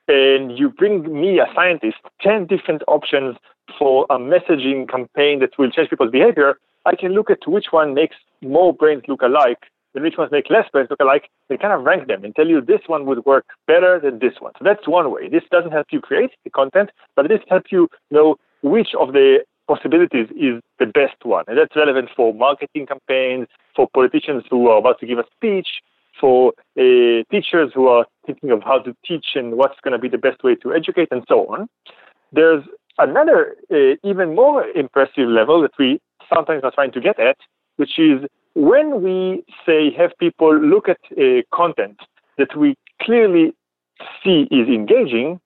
and 0.07 0.59
you 0.59 0.69
bring 0.69 1.11
me, 1.19 1.39
a 1.39 1.47
scientist, 1.55 1.97
10 2.21 2.45
different 2.45 2.83
options 2.89 3.35
for 3.79 4.05
a 4.11 4.19
messaging 4.19 4.87
campaign 4.91 5.41
that 5.41 5.59
will 5.59 5.71
change 5.71 5.89
people's 5.89 6.11
behavior, 6.11 6.59
I 6.85 6.95
can 6.95 7.13
look 7.13 7.31
at 7.31 7.49
which 7.49 7.69
one 7.71 7.95
makes 7.95 8.17
more 8.43 8.75
brains 8.75 9.05
look 9.09 9.23
alike 9.23 9.63
which 10.03 10.17
ones 10.19 10.31
make 10.33 10.51
less 10.51 10.67
sense? 10.73 10.89
look 10.91 11.01
alike, 11.01 11.29
and 11.49 11.61
kind 11.61 11.73
of 11.73 11.85
rank 11.85 12.09
them 12.09 12.25
and 12.25 12.35
tell 12.35 12.47
you 12.47 12.61
this 12.61 12.81
one 12.87 13.07
would 13.07 13.25
work 13.25 13.47
better 13.67 14.01
than 14.01 14.19
this 14.19 14.35
one. 14.41 14.53
So 14.59 14.65
that's 14.65 14.87
one 14.87 15.11
way. 15.11 15.29
This 15.29 15.45
doesn't 15.51 15.73
help 15.73 15.87
you 15.91 16.01
create 16.01 16.31
the 16.45 16.51
content, 16.51 16.91
but 17.15 17.29
this 17.29 17.41
helps 17.49 17.73
you 17.73 17.89
know 18.11 18.37
which 18.63 18.91
of 18.99 19.13
the 19.13 19.45
possibilities 19.69 20.29
is 20.31 20.63
the 20.79 20.87
best 20.87 21.25
one. 21.25 21.45
And 21.49 21.59
that's 21.59 21.75
relevant 21.75 22.11
for 22.17 22.33
marketing 22.33 22.87
campaigns, 22.87 23.49
for 23.75 23.89
politicians 23.93 24.45
who 24.51 24.69
are 24.69 24.79
about 24.79 25.01
to 25.01 25.07
give 25.07 25.19
a 25.19 25.25
speech, 25.35 25.69
for 26.21 26.53
uh, 26.79 27.23
teachers 27.31 27.73
who 27.75 27.89
are 27.89 28.07
thinking 28.27 28.51
of 28.51 28.63
how 28.63 28.79
to 28.79 28.95
teach 29.05 29.27
and 29.35 29.57
what's 29.57 29.79
going 29.83 29.93
to 29.93 29.99
be 29.99 30.09
the 30.09 30.19
best 30.19 30.43
way 30.43 30.55
to 30.57 30.73
educate 30.73 31.09
and 31.11 31.25
so 31.29 31.47
on. 31.47 31.69
There's 32.33 32.65
another 32.99 33.57
uh, 33.71 33.97
even 34.03 34.35
more 34.35 34.65
impressive 34.69 35.29
level 35.29 35.61
that 35.63 35.73
we 35.79 36.01
sometimes 36.33 36.63
are 36.65 36.73
trying 36.73 36.93
to 36.93 37.01
get 37.01 37.21
at, 37.21 37.37
which 37.77 37.99
is 37.99 38.21
when 38.57 39.03
we 39.03 39.45
say 39.67 39.93
have 39.93 40.13
people 40.19 40.59
look 40.59 40.89
at 40.89 40.99
uh, 41.13 41.43
content 41.55 42.01
that 42.39 42.57
we 42.57 42.75
clearly 43.03 43.55
see 44.25 44.49
is 44.51 44.67
engaging, 44.67 45.39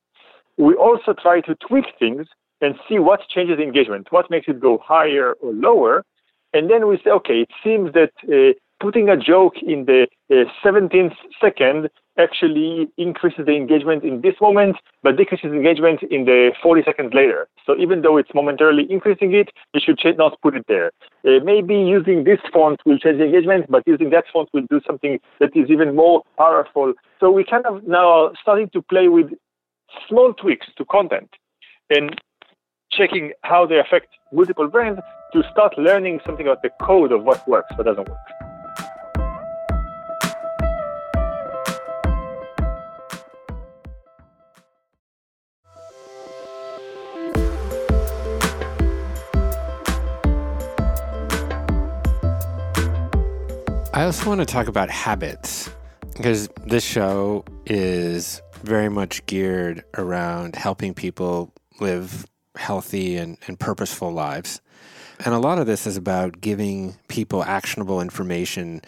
we 0.57 0.75
also 0.75 1.13
try 1.13 1.41
to 1.41 1.57
tweak 1.57 1.87
things 1.99 2.29
and 2.61 2.77
see 2.89 3.01
what 3.01 3.21
changes 3.29 3.59
engagement, 3.59 4.07
what 4.11 4.31
makes 4.31 4.47
it 4.47 4.61
go 4.61 4.79
higher 4.79 5.33
or 5.43 5.53
lower. 5.53 6.05
And 6.55 6.71
then 6.71 6.87
we 6.87 6.99
say, 7.03 7.11
okay, 7.11 7.41
it 7.41 7.51
seems 7.65 7.93
that 7.95 8.13
uh, 8.29 8.55
putting 8.79 9.09
a 9.09 9.17
joke 9.17 9.55
in 9.61 9.87
the 9.87 10.07
uh, 10.31 10.45
17th 10.65 11.17
second 11.41 11.91
actually 12.21 12.89
increases 12.97 13.47
the 13.47 13.57
engagement 13.57 14.05
in 14.05 14.21
this 14.21 14.35
moment, 14.41 14.77
but 15.03 15.17
decreases 15.17 15.53
engagement 15.53 16.03
in 16.11 16.25
the 16.25 16.53
40 16.63 16.83
seconds 16.85 17.13
later. 17.15 17.49
So 17.67 17.77
even 17.79 18.03
though 18.03 18.17
it's 18.17 18.31
momentarily 18.35 18.87
increasing 18.91 19.35
it, 19.35 19.49
you 19.75 19.81
should 19.99 20.19
not 20.19 20.41
put 20.43 20.57
it 20.57 20.65
there. 20.69 20.93
Uh, 21.25 21.43
maybe 21.45 21.75
using 21.75 22.25
this 22.25 22.39
font 22.53 22.81
will 22.85 22.99
change 22.99 23.19
the 23.19 23.25
engagement, 23.25 23.67
but 23.69 23.83
using 23.87 24.11
that 24.11 24.25
font 24.33 24.49
will 24.53 24.67
do 24.71 24.81
something 24.87 25.19
that 25.41 25.51
is 25.57 25.71
even 25.71 25.97
more 25.97 26.23
powerful. 26.37 26.93
So 27.19 27.31
we 27.31 27.45
kind 27.45 27.67
of 27.67 27.87
now 27.87 28.09
are 28.09 28.33
starting 28.41 28.69
to 28.71 28.83
play 28.83 29.09
with 29.09 29.31
small 30.09 30.33
tweaks 30.35 30.67
to 30.77 30.85
content 30.85 31.31
and 31.91 32.21
checking 32.93 33.33
how 33.43 33.67
they 33.67 33.79
affect 33.79 34.09
multiple 34.33 34.69
brands 34.69 35.01
to 35.33 35.43
start 35.53 35.77
learning 35.79 36.21
something 36.27 36.47
about 36.47 36.63
the 36.63 36.71
code 36.83 37.13
of 37.13 37.25
what 37.25 37.47
works, 37.49 37.71
what 37.77 37.87
doesn't 37.87 38.09
work. 38.09 38.50
I 54.01 54.05
also 54.05 54.31
want 54.31 54.41
to 54.41 54.47
talk 54.47 54.67
about 54.67 54.89
habits 54.89 55.69
because 56.17 56.49
this 56.65 56.83
show 56.83 57.45
is 57.67 58.41
very 58.63 58.89
much 58.89 59.27
geared 59.27 59.85
around 59.93 60.57
helping 60.57 60.95
people 60.95 61.53
live 61.81 62.25
healthy 62.57 63.19
and, 63.19 63.37
and 63.47 63.61
purposeful 63.61 64.11
lives. 64.11 64.63
And 65.23 65.35
a 65.35 65.39
lot 65.39 65.59
of 65.59 65.67
this 65.67 65.87
is 65.87 65.99
about 65.99 66.41
giving 66.41 66.97
people 67.09 67.45
actionable 67.45 68.01
information 68.01 68.81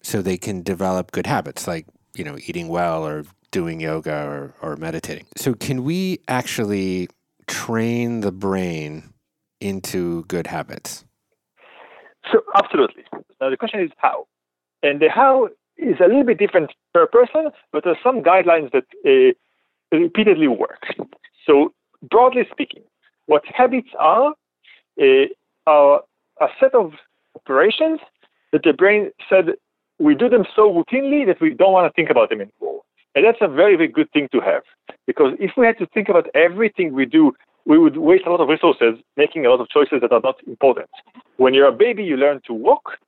so 0.00 0.22
they 0.22 0.38
can 0.38 0.62
develop 0.62 1.12
good 1.12 1.26
habits 1.26 1.68
like, 1.68 1.84
you 2.14 2.24
know, 2.24 2.38
eating 2.46 2.68
well 2.68 3.06
or 3.06 3.24
doing 3.50 3.80
yoga 3.80 4.16
or, 4.16 4.54
or 4.62 4.76
meditating. 4.76 5.26
So, 5.36 5.52
can 5.52 5.84
we 5.84 6.20
actually 6.26 7.10
train 7.46 8.20
the 8.20 8.32
brain 8.32 9.12
into 9.60 10.24
good 10.24 10.46
habits? 10.46 11.04
So, 12.32 12.40
absolutely. 12.56 13.04
Now, 13.42 13.50
the 13.50 13.58
question 13.58 13.80
is 13.80 13.90
how? 13.98 14.26
And 14.84 15.00
the 15.00 15.08
how 15.08 15.48
is 15.76 15.96
a 15.98 16.06
little 16.06 16.24
bit 16.24 16.38
different 16.38 16.70
per 16.92 17.06
person, 17.06 17.50
but 17.72 17.82
there 17.82 17.94
are 17.94 18.04
some 18.04 18.22
guidelines 18.22 18.70
that 18.72 18.84
uh, 19.04 19.96
repeatedly 19.96 20.46
work. 20.46 20.82
So, 21.46 21.72
broadly 22.10 22.42
speaking, 22.52 22.82
what 23.26 23.42
habits 23.46 23.88
are 23.98 24.34
uh, 25.00 25.26
are 25.66 26.02
a 26.40 26.46
set 26.60 26.74
of 26.74 26.92
operations 27.34 27.98
that 28.52 28.62
the 28.62 28.72
brain 28.72 29.10
said 29.28 29.46
we 29.98 30.14
do 30.14 30.28
them 30.28 30.44
so 30.54 30.72
routinely 30.72 31.26
that 31.26 31.40
we 31.40 31.50
don't 31.54 31.72
want 31.72 31.90
to 31.90 31.92
think 31.94 32.10
about 32.10 32.28
them 32.30 32.40
anymore. 32.40 32.82
And 33.14 33.24
that's 33.24 33.38
a 33.40 33.48
very, 33.48 33.76
very 33.76 33.88
good 33.88 34.10
thing 34.12 34.28
to 34.32 34.40
have. 34.40 34.62
Because 35.06 35.34
if 35.38 35.52
we 35.56 35.66
had 35.66 35.78
to 35.78 35.86
think 35.86 36.08
about 36.08 36.26
everything 36.34 36.92
we 36.92 37.06
do, 37.06 37.32
we 37.64 37.78
would 37.78 37.96
waste 37.96 38.26
a 38.26 38.30
lot 38.30 38.40
of 38.40 38.48
resources 38.48 38.98
making 39.16 39.46
a 39.46 39.50
lot 39.50 39.60
of 39.60 39.68
choices 39.68 40.00
that 40.02 40.12
are 40.12 40.20
not 40.20 40.36
important. 40.46 40.90
When 41.36 41.54
you're 41.54 41.68
a 41.68 41.72
baby, 41.72 42.04
you 42.04 42.16
learn 42.16 42.40
to 42.46 42.52
walk. 42.52 42.98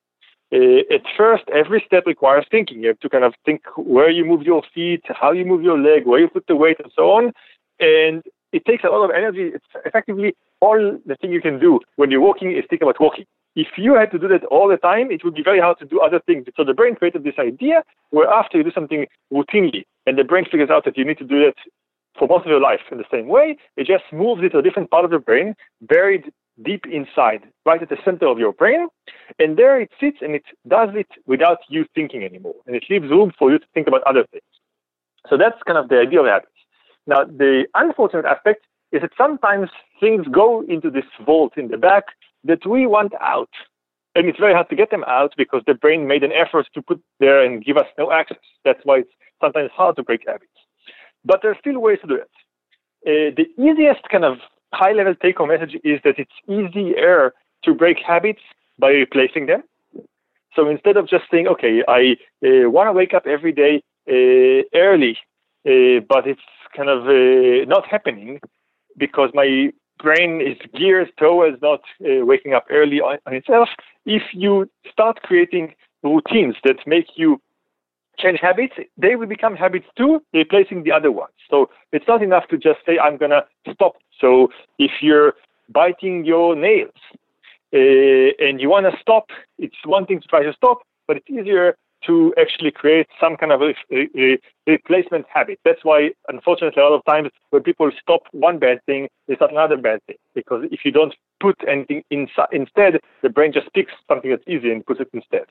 Uh, 0.53 0.95
at 0.95 1.03
first, 1.17 1.45
every 1.53 1.83
step 1.87 2.05
requires 2.07 2.47
thinking. 2.51 2.81
You 2.81 2.89
have 2.89 3.01
to 3.01 3.09
kind 3.09 3.25
of 3.25 3.35
think 3.45 3.63
where 3.77 4.11
you 4.11 4.25
move 4.25 4.43
your 4.43 4.63
feet, 4.75 5.03
how 5.09 5.33
you 5.33 5.45
move 5.45 5.63
your 5.63 5.79
leg, 5.79 6.07
where 6.07 6.21
you 6.21 6.29
put 6.29 6.47
the 6.47 6.57
weight, 6.57 6.79
and 6.83 6.93
so 6.95 7.11
on. 7.11 7.33
And 7.81 8.23
it 8.53 8.65
takes 8.65 8.85
a 8.85 8.89
lot 8.89 9.05
of 9.05 9.11
energy. 9.11 9.51
It's 9.55 9.65
effectively 9.85 10.37
all 10.61 10.99
the 11.05 11.17
thing 11.17 11.33
you 11.33 11.43
can 11.43 11.59
do 11.59 11.81
when 11.97 12.11
you're 12.11 12.21
walking 12.21 12.53
is 12.53 12.65
think 12.71 12.83
about 12.83 13.01
walking. 13.01 13.27
If 13.57 13.69
you 13.77 13.95
had 13.95 14.11
to 14.13 14.19
do 14.19 14.29
that 14.29 14.45
all 14.45 14.69
the 14.69 14.77
time, 14.77 15.11
it 15.11 15.25
would 15.25 15.35
be 15.35 15.43
very 15.43 15.61
hard 15.61 15.79
to 15.79 15.87
do 15.87 16.01
other 16.01 16.21
things. 16.27 16.47
So 16.57 16.63
the 16.63 16.75
brain 16.75 16.95
created 16.95 17.25
this 17.25 17.39
idea 17.39 17.83
where 18.11 18.29
after 18.29 18.59
you 18.59 18.65
do 18.65 18.71
something 18.71 19.07
routinely, 19.33 19.85
and 20.07 20.17
the 20.17 20.25
brain 20.25 20.45
figures 20.45 20.71
out 20.71 20.85
that 20.85 20.97
you 20.97 21.05
need 21.05 21.19
to 21.19 21.25
do 21.25 21.41
that 21.47 21.55
for 22.19 22.29
most 22.29 22.45
of 22.45 22.51
your 22.51 22.61
life 22.61 22.81
in 22.93 22.99
the 22.99 23.05
same 23.11 23.29
way, 23.29 23.57
it 23.77 23.87
just 23.87 24.05
moves 24.13 24.43
it 24.45 24.51
to 24.51 24.59
a 24.59 24.63
different 24.63 24.91
part 24.91 25.05
of 25.05 25.11
the 25.11 25.19
brain, 25.19 25.55
buried 25.83 26.33
deep 26.65 26.85
inside, 26.91 27.43
right 27.65 27.83
at 27.83 27.89
the 27.89 27.99
center 28.05 28.27
of 28.27 28.39
your 28.39 28.53
brain. 28.53 28.89
And 29.39 29.57
there 29.57 29.81
it 29.81 29.91
sits 30.01 30.19
and 30.21 30.35
it 30.35 30.45
does 30.67 30.91
it 30.95 31.09
without 31.27 31.59
you 31.69 31.85
thinking 31.95 32.25
anymore. 32.25 32.55
And 32.67 32.75
it 32.77 32.85
leaves 32.89 33.09
room 33.11 33.33
for 33.39 33.51
you 33.51 33.59
to 33.59 33.67
think 33.75 33.87
about 33.89 34.03
other 34.05 34.25
things. 34.33 34.43
So 35.29 35.37
that's 35.37 35.61
kind 35.67 35.79
of 35.79 35.89
the 35.89 35.99
idea 35.99 36.21
of 36.21 36.27
habits. 36.27 36.53
Now, 37.07 37.25
the 37.25 37.67
unfortunate 37.75 38.25
aspect 38.25 38.65
is 38.93 39.03
that 39.03 39.11
sometimes 39.19 39.69
things 40.01 40.27
go 40.31 40.63
into 40.63 40.91
this 40.91 41.05
vault 41.25 41.53
in 41.57 41.69
the 41.69 41.77
back 41.77 42.05
that 42.45 42.67
we 42.67 42.87
want 42.87 43.13
out. 43.21 43.51
and 44.15 44.27
it's 44.29 44.39
very 44.39 44.55
hard 44.55 44.69
to 44.71 44.77
get 44.77 44.91
them 44.91 45.05
out 45.07 45.35
because 45.37 45.63
the 45.67 45.75
brain 45.75 46.07
made 46.07 46.25
an 46.25 46.33
effort 46.33 46.67
to 46.73 46.81
put 46.81 47.01
there 47.21 47.45
and 47.45 47.65
give 47.65 47.77
us 47.77 47.87
no 47.99 48.11
access. 48.11 48.39
That's 48.65 48.81
why 48.85 49.01
it's 49.01 49.11
sometimes 49.43 49.71
hard 49.75 49.97
to 49.97 50.03
break 50.03 50.23
habits. 50.27 50.51
But 51.23 51.41
there 51.43 51.51
are 51.51 51.59
still 51.61 51.79
ways 51.81 51.99
to 52.01 52.07
do 52.07 52.15
it. 52.15 52.31
Uh, 53.07 53.35
the 53.37 53.47
easiest 53.63 54.09
kind 54.11 54.25
of 54.25 54.39
high 54.73 54.93
level 54.93 55.15
take 55.15 55.39
home 55.39 55.49
message 55.49 55.77
is 55.85 56.01
that 56.05 56.19
it's 56.19 56.31
easier 56.49 57.33
to 57.65 57.75
break 57.75 57.99
habits 58.07 58.41
by 58.79 58.89
replacing 58.89 59.47
them. 59.47 59.63
So 60.55 60.69
instead 60.69 60.97
of 60.97 61.09
just 61.09 61.25
saying, 61.31 61.49
okay, 61.49 61.83
I 61.87 62.17
uh, 62.45 62.71
want 62.71 62.89
to 62.89 62.93
wake 62.93 63.15
up 63.15 63.27
every 63.27 63.53
day 63.53 63.83
uh, 64.09 64.63
early, 64.75 65.19
uh, 65.67 66.01
but 66.09 66.27
it's 66.27 66.41
kind 66.77 66.89
of 66.89 67.07
uh, 67.07 67.65
not 67.67 67.87
happening 67.87 68.41
because 68.97 69.31
my 69.35 69.71
brain 70.03 70.41
is 70.41 70.57
geared 70.79 71.11
towards 71.19 71.61
not 71.63 71.81
uh, 72.03 72.25
waking 72.25 72.55
up 72.55 72.65
early 72.71 73.01
on, 73.01 73.19
itself. 73.27 73.69
If 74.05 74.23
you 74.33 74.71
start 74.91 75.23
creating 75.23 75.75
routines 76.03 76.57
that 76.65 76.77
make 76.87 77.07
you 77.17 77.41
change 78.19 78.39
habits, 78.41 78.75
they 78.97 79.17
will 79.17 79.27
become 79.27 79.57
habits 79.57 79.87
too, 79.97 80.21
replacing 80.33 80.85
the 80.85 80.93
other 80.93 81.13
ones. 81.13 81.35
So 81.51 81.71
it's 81.93 82.07
not 82.09 82.23
enough 82.23 82.49
to 82.49 82.57
just 82.57 82.79
say, 82.87 82.99
I'm 82.99 83.17
going 83.17 83.31
to 83.33 83.45
stop. 83.75 83.97
So 84.21 84.49
if 84.79 84.91
you're 85.01 85.35
biting 85.69 86.25
your 86.25 86.55
nails 86.57 86.91
uh, 87.73 88.31
and 88.45 88.61
you 88.61 88.69
want 88.69 88.87
to 88.87 88.99
stop, 89.01 89.27
it's 89.59 89.77
one 89.85 90.07
thing 90.07 90.21
to 90.21 90.29
try 90.29 90.43
to 90.43 90.53
stop, 90.53 90.79
but 91.07 91.17
it's 91.17 91.31
easier 91.31 91.77
to 92.07 92.33
actually 92.41 92.71
create 92.71 93.09
some 93.21 93.37
kind 93.37 93.51
of 93.53 93.63
a, 93.63 93.75
a, 93.93 94.07
a 94.17 94.39
replacement 94.67 95.27
habit. 95.33 95.59
That's 95.65 95.81
why, 95.83 96.11
unfortunately, 96.29 96.81
a 96.81 96.87
lot 96.87 96.95
of 96.95 97.05
times 97.05 97.31
when 97.51 97.63
people 97.63 97.91
stop 98.01 98.23
one 98.33 98.59
bad 98.59 98.85
thing, 98.87 99.09
they 99.27 99.35
start 99.35 99.51
another 99.51 99.77
bad 99.77 100.01
thing. 100.07 100.17
Because 100.35 100.65
if 100.71 100.81
you 100.85 100.93
don't 100.93 101.15
put 101.41 101.57
anything 101.67 102.05
inside, 102.11 102.49
instead, 102.53 103.01
the 103.23 103.29
brain 103.29 103.53
just 103.53 103.73
picks 103.73 103.93
something 104.09 104.31
that's 104.31 104.47
easy 104.47 104.71
and 104.71 104.87
puts 104.87 105.01
it 105.01 105.09
instead. 105.13 105.47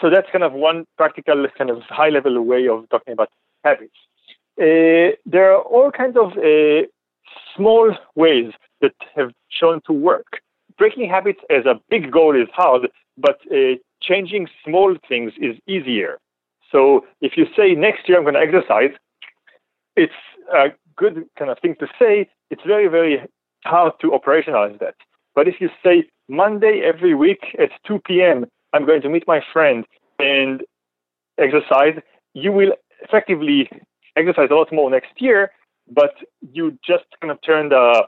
So 0.00 0.10
that's 0.10 0.28
kind 0.30 0.44
of 0.44 0.52
one 0.52 0.84
practical, 0.96 1.46
kind 1.56 1.70
of 1.70 1.80
high 1.88 2.10
level 2.10 2.40
way 2.42 2.68
of 2.68 2.88
talking 2.90 3.14
about 3.14 3.30
habits. 3.64 3.96
Uh, 4.60 5.16
there 5.26 5.52
are 5.52 5.62
all 5.62 5.90
kinds 5.90 6.16
of 6.16 6.32
uh, 6.38 6.86
small 7.54 7.94
ways 8.14 8.52
that 8.80 8.92
have 9.14 9.30
shown 9.48 9.80
to 9.86 9.92
work. 9.92 10.40
Breaking 10.78 11.08
habits 11.08 11.40
as 11.50 11.64
a 11.64 11.80
big 11.88 12.12
goal 12.12 12.40
is 12.40 12.48
hard, 12.52 12.88
but 13.16 13.38
uh, 13.50 13.76
changing 14.02 14.48
small 14.64 14.96
things 15.08 15.32
is 15.40 15.56
easier. 15.66 16.18
So 16.70 17.06
if 17.20 17.36
you 17.36 17.46
say 17.56 17.74
next 17.74 18.08
year 18.08 18.18
I'm 18.18 18.24
going 18.24 18.34
to 18.34 18.40
exercise, 18.40 18.90
it's 19.96 20.12
a 20.52 20.66
good 20.96 21.24
kind 21.38 21.50
of 21.50 21.58
thing 21.60 21.76
to 21.80 21.86
say. 21.98 22.28
It's 22.50 22.62
very, 22.66 22.88
very 22.88 23.22
hard 23.64 23.94
to 24.00 24.10
operationalize 24.10 24.78
that. 24.80 24.94
But 25.34 25.48
if 25.48 25.56
you 25.60 25.68
say 25.82 26.04
Monday 26.28 26.82
every 26.84 27.14
week 27.14 27.56
at 27.58 27.70
2 27.86 28.00
p.m., 28.06 28.46
I'm 28.72 28.86
going 28.86 29.02
to 29.02 29.08
meet 29.08 29.24
my 29.26 29.40
friend 29.52 29.84
and 30.18 30.62
exercise, 31.38 32.00
you 32.34 32.52
will 32.52 32.72
effectively 33.02 33.68
exercise 34.16 34.48
a 34.50 34.54
lot 34.54 34.72
more 34.72 34.90
next 34.90 35.12
year, 35.18 35.50
but 35.88 36.14
you 36.52 36.78
just 36.86 37.04
kind 37.20 37.30
of 37.30 37.40
turn 37.42 37.70
the 37.70 38.02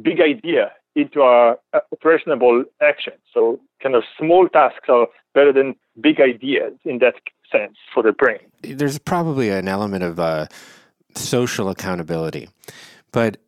big 0.00 0.20
idea 0.20 0.72
into 0.94 1.22
a, 1.22 1.56
operationable 1.94 2.64
action. 2.82 3.14
So 3.32 3.60
kind 3.82 3.94
of 3.94 4.04
small 4.18 4.48
tasks 4.48 4.88
are 4.88 5.06
better 5.34 5.52
than 5.52 5.74
big 6.00 6.20
ideas 6.20 6.74
in 6.84 6.98
that 6.98 7.14
sense 7.50 7.76
for 7.92 8.02
the 8.02 8.12
brain. 8.12 8.40
There's 8.62 8.98
probably 8.98 9.50
an 9.50 9.68
element 9.68 10.04
of 10.04 10.20
uh, 10.20 10.46
social 11.14 11.68
accountability, 11.68 12.48
but 13.12 13.38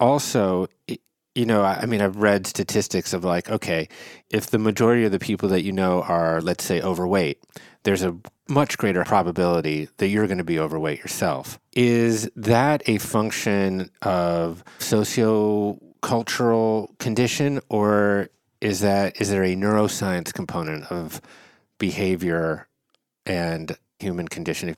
also 0.00 0.68
you 1.34 1.46
know, 1.46 1.64
I 1.64 1.86
mean, 1.86 2.00
I've 2.00 2.16
read 2.16 2.46
statistics 2.46 3.12
of 3.12 3.24
like, 3.24 3.50
okay, 3.50 3.88
if 4.30 4.50
the 4.50 4.58
majority 4.58 5.04
of 5.04 5.10
the 5.10 5.18
people 5.18 5.48
that 5.48 5.62
you 5.62 5.72
know 5.72 6.02
are, 6.02 6.40
let's 6.40 6.62
say, 6.62 6.80
overweight, 6.80 7.42
there's 7.82 8.02
a 8.02 8.16
much 8.48 8.78
greater 8.78 9.04
probability 9.04 9.88
that 9.96 10.08
you're 10.08 10.26
going 10.26 10.38
to 10.38 10.44
be 10.44 10.58
overweight 10.58 10.98
yourself. 10.98 11.58
Is 11.72 12.30
that 12.36 12.82
a 12.86 12.98
function 12.98 13.90
of 14.02 14.62
socio-cultural 14.78 16.94
condition, 16.98 17.60
or 17.68 18.28
is 18.60 18.80
that 18.80 19.20
is 19.20 19.30
there 19.30 19.44
a 19.44 19.54
neuroscience 19.54 20.32
component 20.32 20.90
of 20.90 21.20
behavior 21.78 22.68
and 23.26 23.76
human 23.98 24.28
conditioning? 24.28 24.76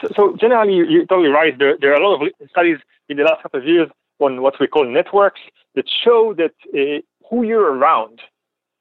So, 0.00 0.08
so 0.16 0.36
generally, 0.40 0.74
you're 0.74 1.06
totally 1.06 1.28
right. 1.28 1.58
There, 1.58 1.76
there 1.80 1.92
are 1.92 2.00
a 2.00 2.08
lot 2.08 2.22
of 2.22 2.50
studies 2.50 2.78
in 3.08 3.16
the 3.16 3.24
last 3.24 3.42
couple 3.42 3.60
of 3.60 3.66
years 3.66 3.88
on 4.18 4.42
what 4.42 4.58
we 4.60 4.66
call 4.66 4.84
networks 4.84 5.40
that 5.74 5.86
show 5.88 6.34
that 6.34 6.52
uh, 6.74 7.00
who 7.28 7.44
you're 7.44 7.72
around, 7.72 8.20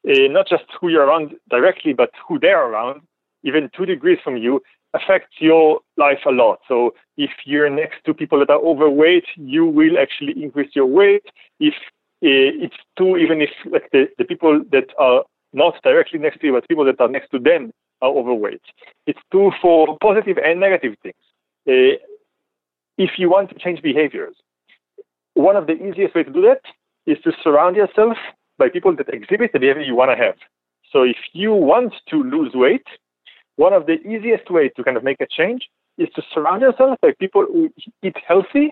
uh, 0.08 0.27
not 0.29 0.47
just 0.47 0.63
who 0.79 0.89
you're 0.89 1.05
around 1.05 1.36
directly, 1.49 1.93
but 1.93 2.12
who 2.27 2.39
they're 2.39 2.65
around, 2.65 3.01
even 3.43 3.69
two 3.75 3.86
degrees 3.86 4.19
from 4.23 4.38
you, 4.38 4.62
affects 4.93 5.36
your 5.39 5.80
life 5.97 6.19
a 6.25 6.32
lot. 6.32 6.60
So 6.67 6.93
if 7.17 7.30
you're 7.45 7.69
next 7.69 8.04
to 8.06 8.13
people 8.13 8.39
that 8.39 8.49
are 8.49 8.60
overweight, 8.60 9.25
you 9.36 9.65
will 9.65 9.97
actually 9.99 10.41
increase 10.41 10.71
your 10.75 10.88
weight. 10.88 11.23
If 11.60 11.73
uh, 12.21 12.65
it's 12.65 12.75
two, 12.97 13.17
even 13.17 13.41
if 13.41 13.49
like 13.71 13.89
the, 13.91 14.08
the 14.17 14.25
people 14.25 14.63
that 14.71 14.88
are 14.97 15.23
not 15.54 15.75
directly 15.84 16.19
next 16.19 16.39
to 16.41 16.47
you, 16.47 16.54
but 16.54 16.67
people 16.67 16.86
that 16.86 16.99
are 16.99 17.08
next 17.08 17.30
to 17.32 17.39
them 17.39 17.71
are 18.02 18.10
overweight. 18.10 18.62
It's 19.08 19.19
true 19.32 19.52
for 19.62 19.97
positive 20.02 20.38
and 20.38 20.60
negative 20.60 20.95
things. 21.02 21.15
Uh, 21.67 21.97
if 22.97 23.12
you 23.17 23.30
want 23.30 23.49
to 23.49 23.56
change 23.60 23.82
behaviors, 23.82 24.36
one 25.34 25.56
of 25.56 25.67
the 25.67 25.73
easiest 25.73 26.15
ways 26.15 26.25
to 26.25 26.34
do 26.34 26.41
that 26.41 26.62
is 27.06 27.17
to 27.23 27.32
surround 27.43 27.75
yourself 27.75 28.17
by 28.58 28.69
people 28.69 28.95
that 28.95 29.10
exhibit 29.10 29.54
the 29.54 29.60
behavior 29.60 29.84
you 29.84 29.95
want 29.95 30.12
to 30.12 30.23
have. 30.23 30.36
So 30.91 31.04
if 31.04 31.17
you 31.34 31.54
want 31.54 31.93
to 32.10 32.23
lose 32.23 32.52
weight, 32.54 32.86
one 33.60 33.74
of 33.74 33.88
the 33.88 33.98
easiest 34.08 34.50
ways 34.50 34.72
to 34.78 34.84
kind 34.86 34.95
of 34.95 35.04
make 35.04 35.19
a 35.19 35.28
change 35.30 35.63
is 35.98 36.08
to 36.15 36.22
surround 36.34 36.62
yourself 36.62 36.98
by 37.02 37.12
people 37.19 37.45
who 37.45 37.69
eat 38.02 38.15
healthy. 38.26 38.67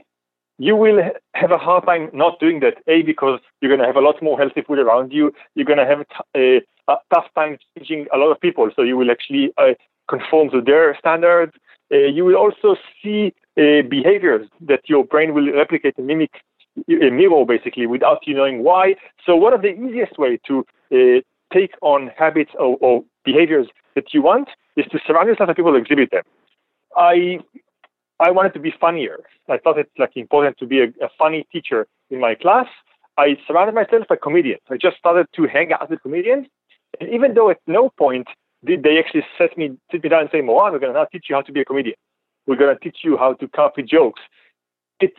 You 0.59 0.77
will 0.77 0.99
have 1.33 1.51
a 1.51 1.57
hard 1.57 1.85
time 1.85 2.09
not 2.13 2.39
doing 2.39 2.61
that. 2.61 2.75
A 2.87 3.01
because 3.01 3.41
you're 3.59 3.69
going 3.69 3.81
to 3.81 3.85
have 3.85 3.97
a 3.97 4.05
lot 4.07 4.23
more 4.23 4.37
healthy 4.37 4.61
food 4.61 4.79
around 4.79 5.11
you. 5.11 5.33
You're 5.55 5.65
going 5.65 5.83
to 5.85 5.85
have 5.85 6.05
a, 6.37 6.61
a 6.87 6.95
tough 7.13 7.25
time 7.35 7.57
changing 7.77 8.07
a 8.15 8.17
lot 8.17 8.31
of 8.31 8.39
people, 8.39 8.69
so 8.75 8.81
you 8.81 8.95
will 8.95 9.11
actually 9.11 9.51
uh, 9.57 9.73
conform 10.07 10.49
to 10.51 10.61
their 10.61 10.95
standards. 10.97 11.51
Uh, 11.91 11.97
you 12.17 12.23
will 12.23 12.37
also 12.37 12.77
see 13.03 13.33
uh, 13.57 13.81
behaviors 13.97 14.47
that 14.61 14.81
your 14.85 15.03
brain 15.03 15.33
will 15.33 15.51
replicate 15.53 15.95
and 15.97 16.07
mimic 16.07 16.31
a 16.89 17.09
mirror 17.09 17.43
basically 17.45 17.87
without 17.87 18.19
you 18.25 18.35
knowing 18.35 18.63
why. 18.63 18.95
So 19.25 19.35
one 19.35 19.53
of 19.53 19.61
the 19.63 19.73
easiest 19.83 20.17
way 20.17 20.39
to 20.47 20.65
uh, 20.93 21.21
take 21.53 21.73
on 21.81 22.11
habits 22.17 22.51
or, 22.57 22.77
or, 22.79 23.03
behaviors 23.25 23.67
that 23.97 24.13
you 24.13 24.21
want 24.21 24.47
is 24.77 24.85
to 24.91 24.99
surround 25.05 25.27
yourself 25.27 25.47
with 25.49 25.57
people 25.57 25.71
who 25.71 25.77
exhibit 25.77 26.11
them. 26.11 26.23
I 26.95 27.39
I 28.19 28.29
wanted 28.31 28.53
to 28.53 28.61
be 28.67 28.73
funnier. 28.85 29.17
I 29.49 29.57
thought 29.57 29.77
it's 29.77 29.97
like 29.97 30.15
important 30.15 30.57
to 30.59 30.65
be 30.65 30.79
a, 30.85 30.87
a 31.07 31.09
funny 31.17 31.45
teacher 31.51 31.87
in 32.09 32.19
my 32.19 32.33
class. 32.35 32.67
I 33.17 33.27
surrounded 33.47 33.75
myself 33.75 34.07
by 34.07 34.17
comedians. 34.27 34.61
I 34.69 34.77
just 34.77 34.97
started 34.97 35.27
to 35.37 35.47
hang 35.47 35.73
out 35.73 35.89
with 35.89 36.01
comedians. 36.01 36.45
And 36.99 37.09
even 37.17 37.33
though 37.33 37.49
at 37.49 37.59
no 37.67 37.89
point 37.89 38.27
did 38.65 38.83
they 38.83 38.97
actually 38.99 39.25
set 39.37 39.57
me 39.57 39.65
sit 39.91 40.03
me 40.03 40.09
down 40.09 40.21
and 40.21 40.29
say, 40.31 40.41
Moran, 40.41 40.71
we're 40.73 40.79
gonna 40.79 40.93
now 40.93 41.07
teach 41.11 41.25
you 41.29 41.35
how 41.35 41.41
to 41.41 41.51
be 41.51 41.61
a 41.61 41.65
comedian. 41.65 41.97
We're 42.45 42.61
gonna 42.63 42.79
teach 42.85 42.99
you 43.03 43.17
how 43.17 43.33
to 43.33 43.47
come 43.55 43.65
up 43.65 43.77
with 43.77 43.87
jokes. 43.87 44.21
It 44.99 45.13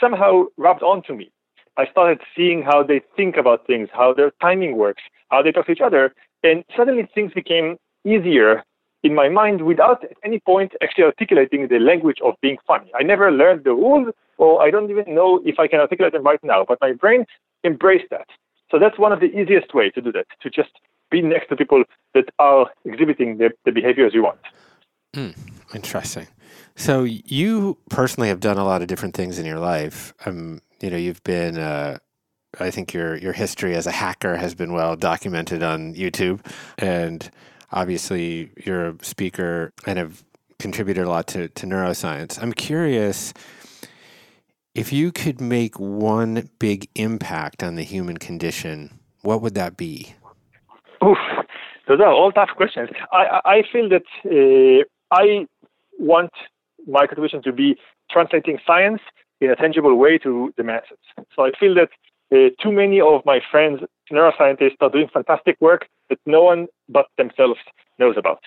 somehow 0.00 0.44
rubbed 0.56 0.82
onto 0.82 1.14
me. 1.14 1.30
I 1.76 1.86
started 1.86 2.20
seeing 2.36 2.62
how 2.62 2.82
they 2.84 3.00
think 3.16 3.36
about 3.36 3.66
things, 3.66 3.88
how 3.92 4.14
their 4.14 4.30
timing 4.40 4.76
works, 4.76 5.02
how 5.30 5.42
they 5.42 5.50
talk 5.50 5.66
to 5.66 5.72
each 5.72 5.80
other, 5.90 6.14
and 6.44 6.62
suddenly 6.76 7.08
things 7.14 7.32
became 7.32 7.78
easier 8.04 8.62
in 9.02 9.14
my 9.14 9.28
mind 9.28 9.62
without 9.62 10.02
at 10.04 10.16
any 10.24 10.40
point 10.40 10.72
actually 10.82 11.04
articulating 11.04 11.68
the 11.68 11.78
language 11.78 12.18
of 12.24 12.34
being 12.40 12.56
funny. 12.66 12.90
I 12.98 13.02
never 13.02 13.30
learned 13.30 13.64
the 13.64 13.72
rules, 13.72 14.08
or 14.38 14.62
I 14.62 14.70
don't 14.70 14.90
even 14.90 15.14
know 15.14 15.40
if 15.44 15.58
I 15.58 15.68
can 15.68 15.80
articulate 15.80 16.12
them 16.12 16.24
right 16.24 16.42
now, 16.42 16.64
but 16.66 16.78
my 16.80 16.92
brain 16.92 17.26
embraced 17.64 18.10
that. 18.10 18.26
So 18.70 18.78
that's 18.78 18.98
one 18.98 19.12
of 19.12 19.20
the 19.20 19.26
easiest 19.26 19.74
ways 19.74 19.92
to 19.94 20.00
do 20.00 20.10
that, 20.12 20.26
to 20.40 20.50
just 20.50 20.70
be 21.10 21.20
next 21.20 21.48
to 21.48 21.56
people 21.56 21.84
that 22.14 22.24
are 22.38 22.66
exhibiting 22.84 23.38
the, 23.38 23.50
the 23.64 23.72
behaviors 23.72 24.12
you 24.14 24.22
want. 24.22 24.40
Mm, 25.14 25.36
interesting. 25.74 26.26
So 26.76 27.04
you 27.04 27.78
personally 27.90 28.28
have 28.28 28.40
done 28.40 28.58
a 28.58 28.64
lot 28.64 28.82
of 28.82 28.88
different 28.88 29.14
things 29.14 29.38
in 29.38 29.46
your 29.46 29.60
life. 29.60 30.12
Um, 30.26 30.60
you 30.80 30.90
know, 30.90 30.96
you've 30.96 31.22
been. 31.22 31.58
Uh, 31.58 31.98
I 32.60 32.70
think 32.70 32.92
your 32.92 33.16
your 33.16 33.32
history 33.32 33.74
as 33.74 33.86
a 33.86 33.92
hacker 33.92 34.36
has 34.36 34.54
been 34.54 34.72
well 34.72 34.96
documented 34.96 35.62
on 35.62 35.94
YouTube, 35.94 36.44
and 36.78 37.28
obviously 37.74 38.50
you're 38.64 38.88
a 38.88 38.96
speaker 39.02 39.72
and 39.86 39.98
have 39.98 40.24
contributed 40.58 41.04
a 41.04 41.08
lot 41.08 41.26
to, 41.26 41.48
to 41.48 41.66
neuroscience. 41.66 42.40
I'm 42.42 42.52
curious 42.52 43.34
if 44.74 44.92
you 44.92 45.12
could 45.12 45.40
make 45.40 45.78
one 45.78 46.48
big 46.58 46.88
impact 46.94 47.62
on 47.62 47.74
the 47.74 47.82
human 47.82 48.16
condition, 48.16 48.98
what 49.22 49.42
would 49.42 49.54
that 49.54 49.76
be? 49.76 50.14
Oof, 51.04 51.18
those 51.86 52.00
are 52.00 52.12
all 52.12 52.32
tough 52.32 52.50
questions. 52.56 52.88
I, 53.12 53.40
I 53.44 53.62
feel 53.70 53.88
that 53.90 54.04
uh, 54.24 54.84
I 55.14 55.46
want 55.98 56.32
my 56.86 57.06
contribution 57.06 57.42
to 57.42 57.52
be 57.52 57.76
translating 58.10 58.58
science 58.66 59.00
in 59.40 59.50
a 59.50 59.56
tangible 59.56 59.94
way 59.96 60.18
to 60.18 60.52
the 60.56 60.64
masses. 60.64 60.98
So 61.34 61.44
I 61.44 61.50
feel 61.58 61.74
that 61.74 61.90
uh, 62.32 62.50
too 62.62 62.72
many 62.72 63.00
of 63.00 63.22
my 63.24 63.40
friends 63.50 63.80
neuroscientists 64.12 64.76
are 64.80 64.90
doing 64.90 65.08
fantastic 65.12 65.56
work 65.60 65.86
that 66.08 66.18
no 66.26 66.42
one 66.42 66.66
but 66.88 67.06
themselves 67.16 67.60
knows 67.98 68.16
about. 68.16 68.40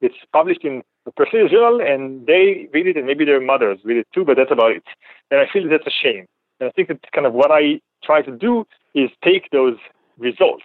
It's 0.00 0.14
published 0.32 0.64
in 0.64 0.82
the 1.04 1.12
Prestigious 1.12 1.50
Journal, 1.50 1.80
and 1.80 2.26
they 2.26 2.68
read 2.72 2.86
it, 2.86 2.96
and 2.96 3.06
maybe 3.06 3.24
their 3.24 3.40
mothers 3.40 3.78
read 3.84 3.98
it 3.98 4.08
too, 4.12 4.24
but 4.24 4.36
that's 4.36 4.50
about 4.50 4.72
it. 4.72 4.84
And 5.30 5.40
I 5.40 5.46
feel 5.50 5.68
that's 5.68 5.86
a 5.86 5.90
shame. 5.90 6.26
And 6.60 6.68
I 6.68 6.72
think 6.72 6.88
that 6.88 7.00
kind 7.12 7.26
of 7.26 7.32
what 7.32 7.50
I 7.50 7.80
try 8.04 8.22
to 8.22 8.32
do 8.32 8.66
is 8.94 9.10
take 9.24 9.48
those 9.50 9.76
results 10.18 10.64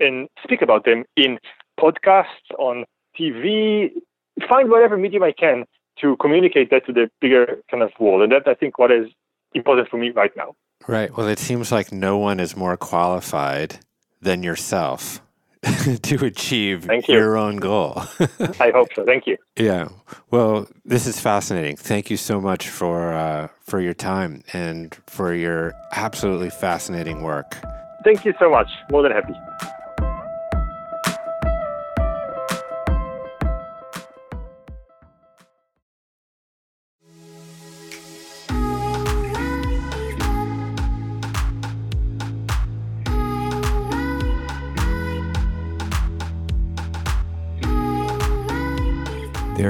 and 0.00 0.28
speak 0.42 0.62
about 0.62 0.84
them 0.84 1.04
in 1.16 1.38
podcasts, 1.78 2.50
on 2.58 2.84
TV, 3.18 3.90
find 4.48 4.70
whatever 4.70 4.96
medium 4.96 5.22
I 5.22 5.32
can 5.32 5.64
to 6.00 6.16
communicate 6.16 6.70
that 6.70 6.86
to 6.86 6.92
the 6.92 7.10
bigger 7.20 7.62
kind 7.70 7.82
of 7.82 7.90
world. 8.00 8.22
And 8.22 8.32
that 8.32 8.48
I 8.48 8.54
think 8.54 8.78
what 8.78 8.90
is 8.90 9.08
important 9.54 9.88
for 9.88 9.98
me 9.98 10.10
right 10.10 10.32
now. 10.36 10.54
Right. 10.86 11.14
Well, 11.16 11.28
it 11.28 11.38
seems 11.38 11.72
like 11.72 11.92
no 11.92 12.18
one 12.18 12.40
is 12.40 12.56
more 12.56 12.76
qualified 12.76 13.78
than 14.20 14.42
yourself 14.42 15.20
to 16.02 16.24
achieve 16.24 16.88
you. 16.90 17.02
your 17.08 17.36
own 17.36 17.56
goal. 17.56 18.02
I 18.60 18.70
hope 18.70 18.88
so. 18.94 19.04
Thank 19.04 19.26
you. 19.26 19.36
Yeah. 19.58 19.88
Well, 20.30 20.66
this 20.86 21.06
is 21.06 21.20
fascinating. 21.20 21.76
Thank 21.76 22.10
you 22.10 22.16
so 22.16 22.40
much 22.40 22.70
for 22.70 23.12
uh, 23.12 23.48
for 23.60 23.82
your 23.82 23.92
time 23.92 24.42
and 24.54 24.94
for 25.06 25.34
your 25.34 25.74
absolutely 25.92 26.48
fascinating 26.48 27.22
work. 27.22 27.58
Thank 28.02 28.24
you 28.24 28.32
so 28.38 28.48
much. 28.50 28.68
More 28.90 29.02
than 29.02 29.12
happy. 29.12 29.34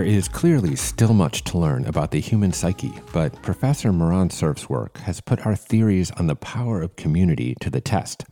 There 0.02 0.10
is 0.10 0.26
clearly 0.26 0.74
still 0.74 1.14
much 1.14 1.44
to 1.44 1.58
learn 1.58 1.84
about 1.84 2.10
the 2.10 2.18
human 2.18 2.52
psyche, 2.52 2.92
but 3.12 3.40
Professor 3.40 3.92
Moran 3.92 4.30
Cerf's 4.30 4.68
work 4.68 4.98
has 4.98 5.20
put 5.20 5.46
our 5.46 5.54
theories 5.54 6.10
on 6.10 6.26
the 6.26 6.34
power 6.34 6.82
of 6.82 6.96
community 6.96 7.54
to 7.60 7.70
the 7.70 7.80
test. 7.80 8.24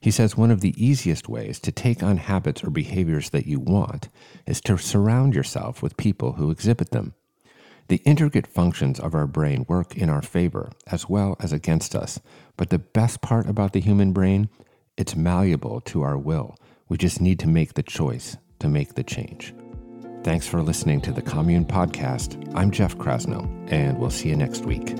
He 0.00 0.12
says 0.12 0.36
one 0.36 0.52
of 0.52 0.60
the 0.60 0.80
easiest 0.80 1.28
ways 1.28 1.58
to 1.58 1.72
take 1.72 2.04
on 2.04 2.18
habits 2.18 2.62
or 2.62 2.70
behaviors 2.70 3.30
that 3.30 3.48
you 3.48 3.58
want 3.58 4.08
is 4.46 4.60
to 4.60 4.78
surround 4.78 5.34
yourself 5.34 5.82
with 5.82 5.96
people 5.96 6.34
who 6.34 6.52
exhibit 6.52 6.92
them. 6.92 7.14
The 7.88 8.00
intricate 8.04 8.46
functions 8.46 9.00
of 9.00 9.12
our 9.12 9.26
brain 9.26 9.66
work 9.68 9.96
in 9.96 10.08
our 10.08 10.22
favor 10.22 10.70
as 10.86 11.08
well 11.08 11.36
as 11.40 11.52
against 11.52 11.96
us, 11.96 12.20
but 12.56 12.70
the 12.70 12.78
best 12.78 13.22
part 13.22 13.48
about 13.48 13.72
the 13.72 13.80
human 13.80 14.12
brain, 14.12 14.50
it's 14.96 15.16
malleable 15.16 15.80
to 15.80 16.02
our 16.02 16.16
will. 16.16 16.54
We 16.88 16.96
just 16.96 17.20
need 17.20 17.40
to 17.40 17.48
make 17.48 17.74
the 17.74 17.82
choice 17.82 18.36
to 18.60 18.68
make 18.68 18.94
the 18.94 19.02
change. 19.02 19.52
Thanks 20.28 20.46
for 20.46 20.62
listening 20.62 21.00
to 21.00 21.10
the 21.10 21.22
Commune 21.22 21.64
Podcast. 21.64 22.52
I'm 22.54 22.70
Jeff 22.70 22.98
Krasno, 22.98 23.48
and 23.72 23.98
we'll 23.98 24.10
see 24.10 24.28
you 24.28 24.36
next 24.36 24.66
week. 24.66 24.94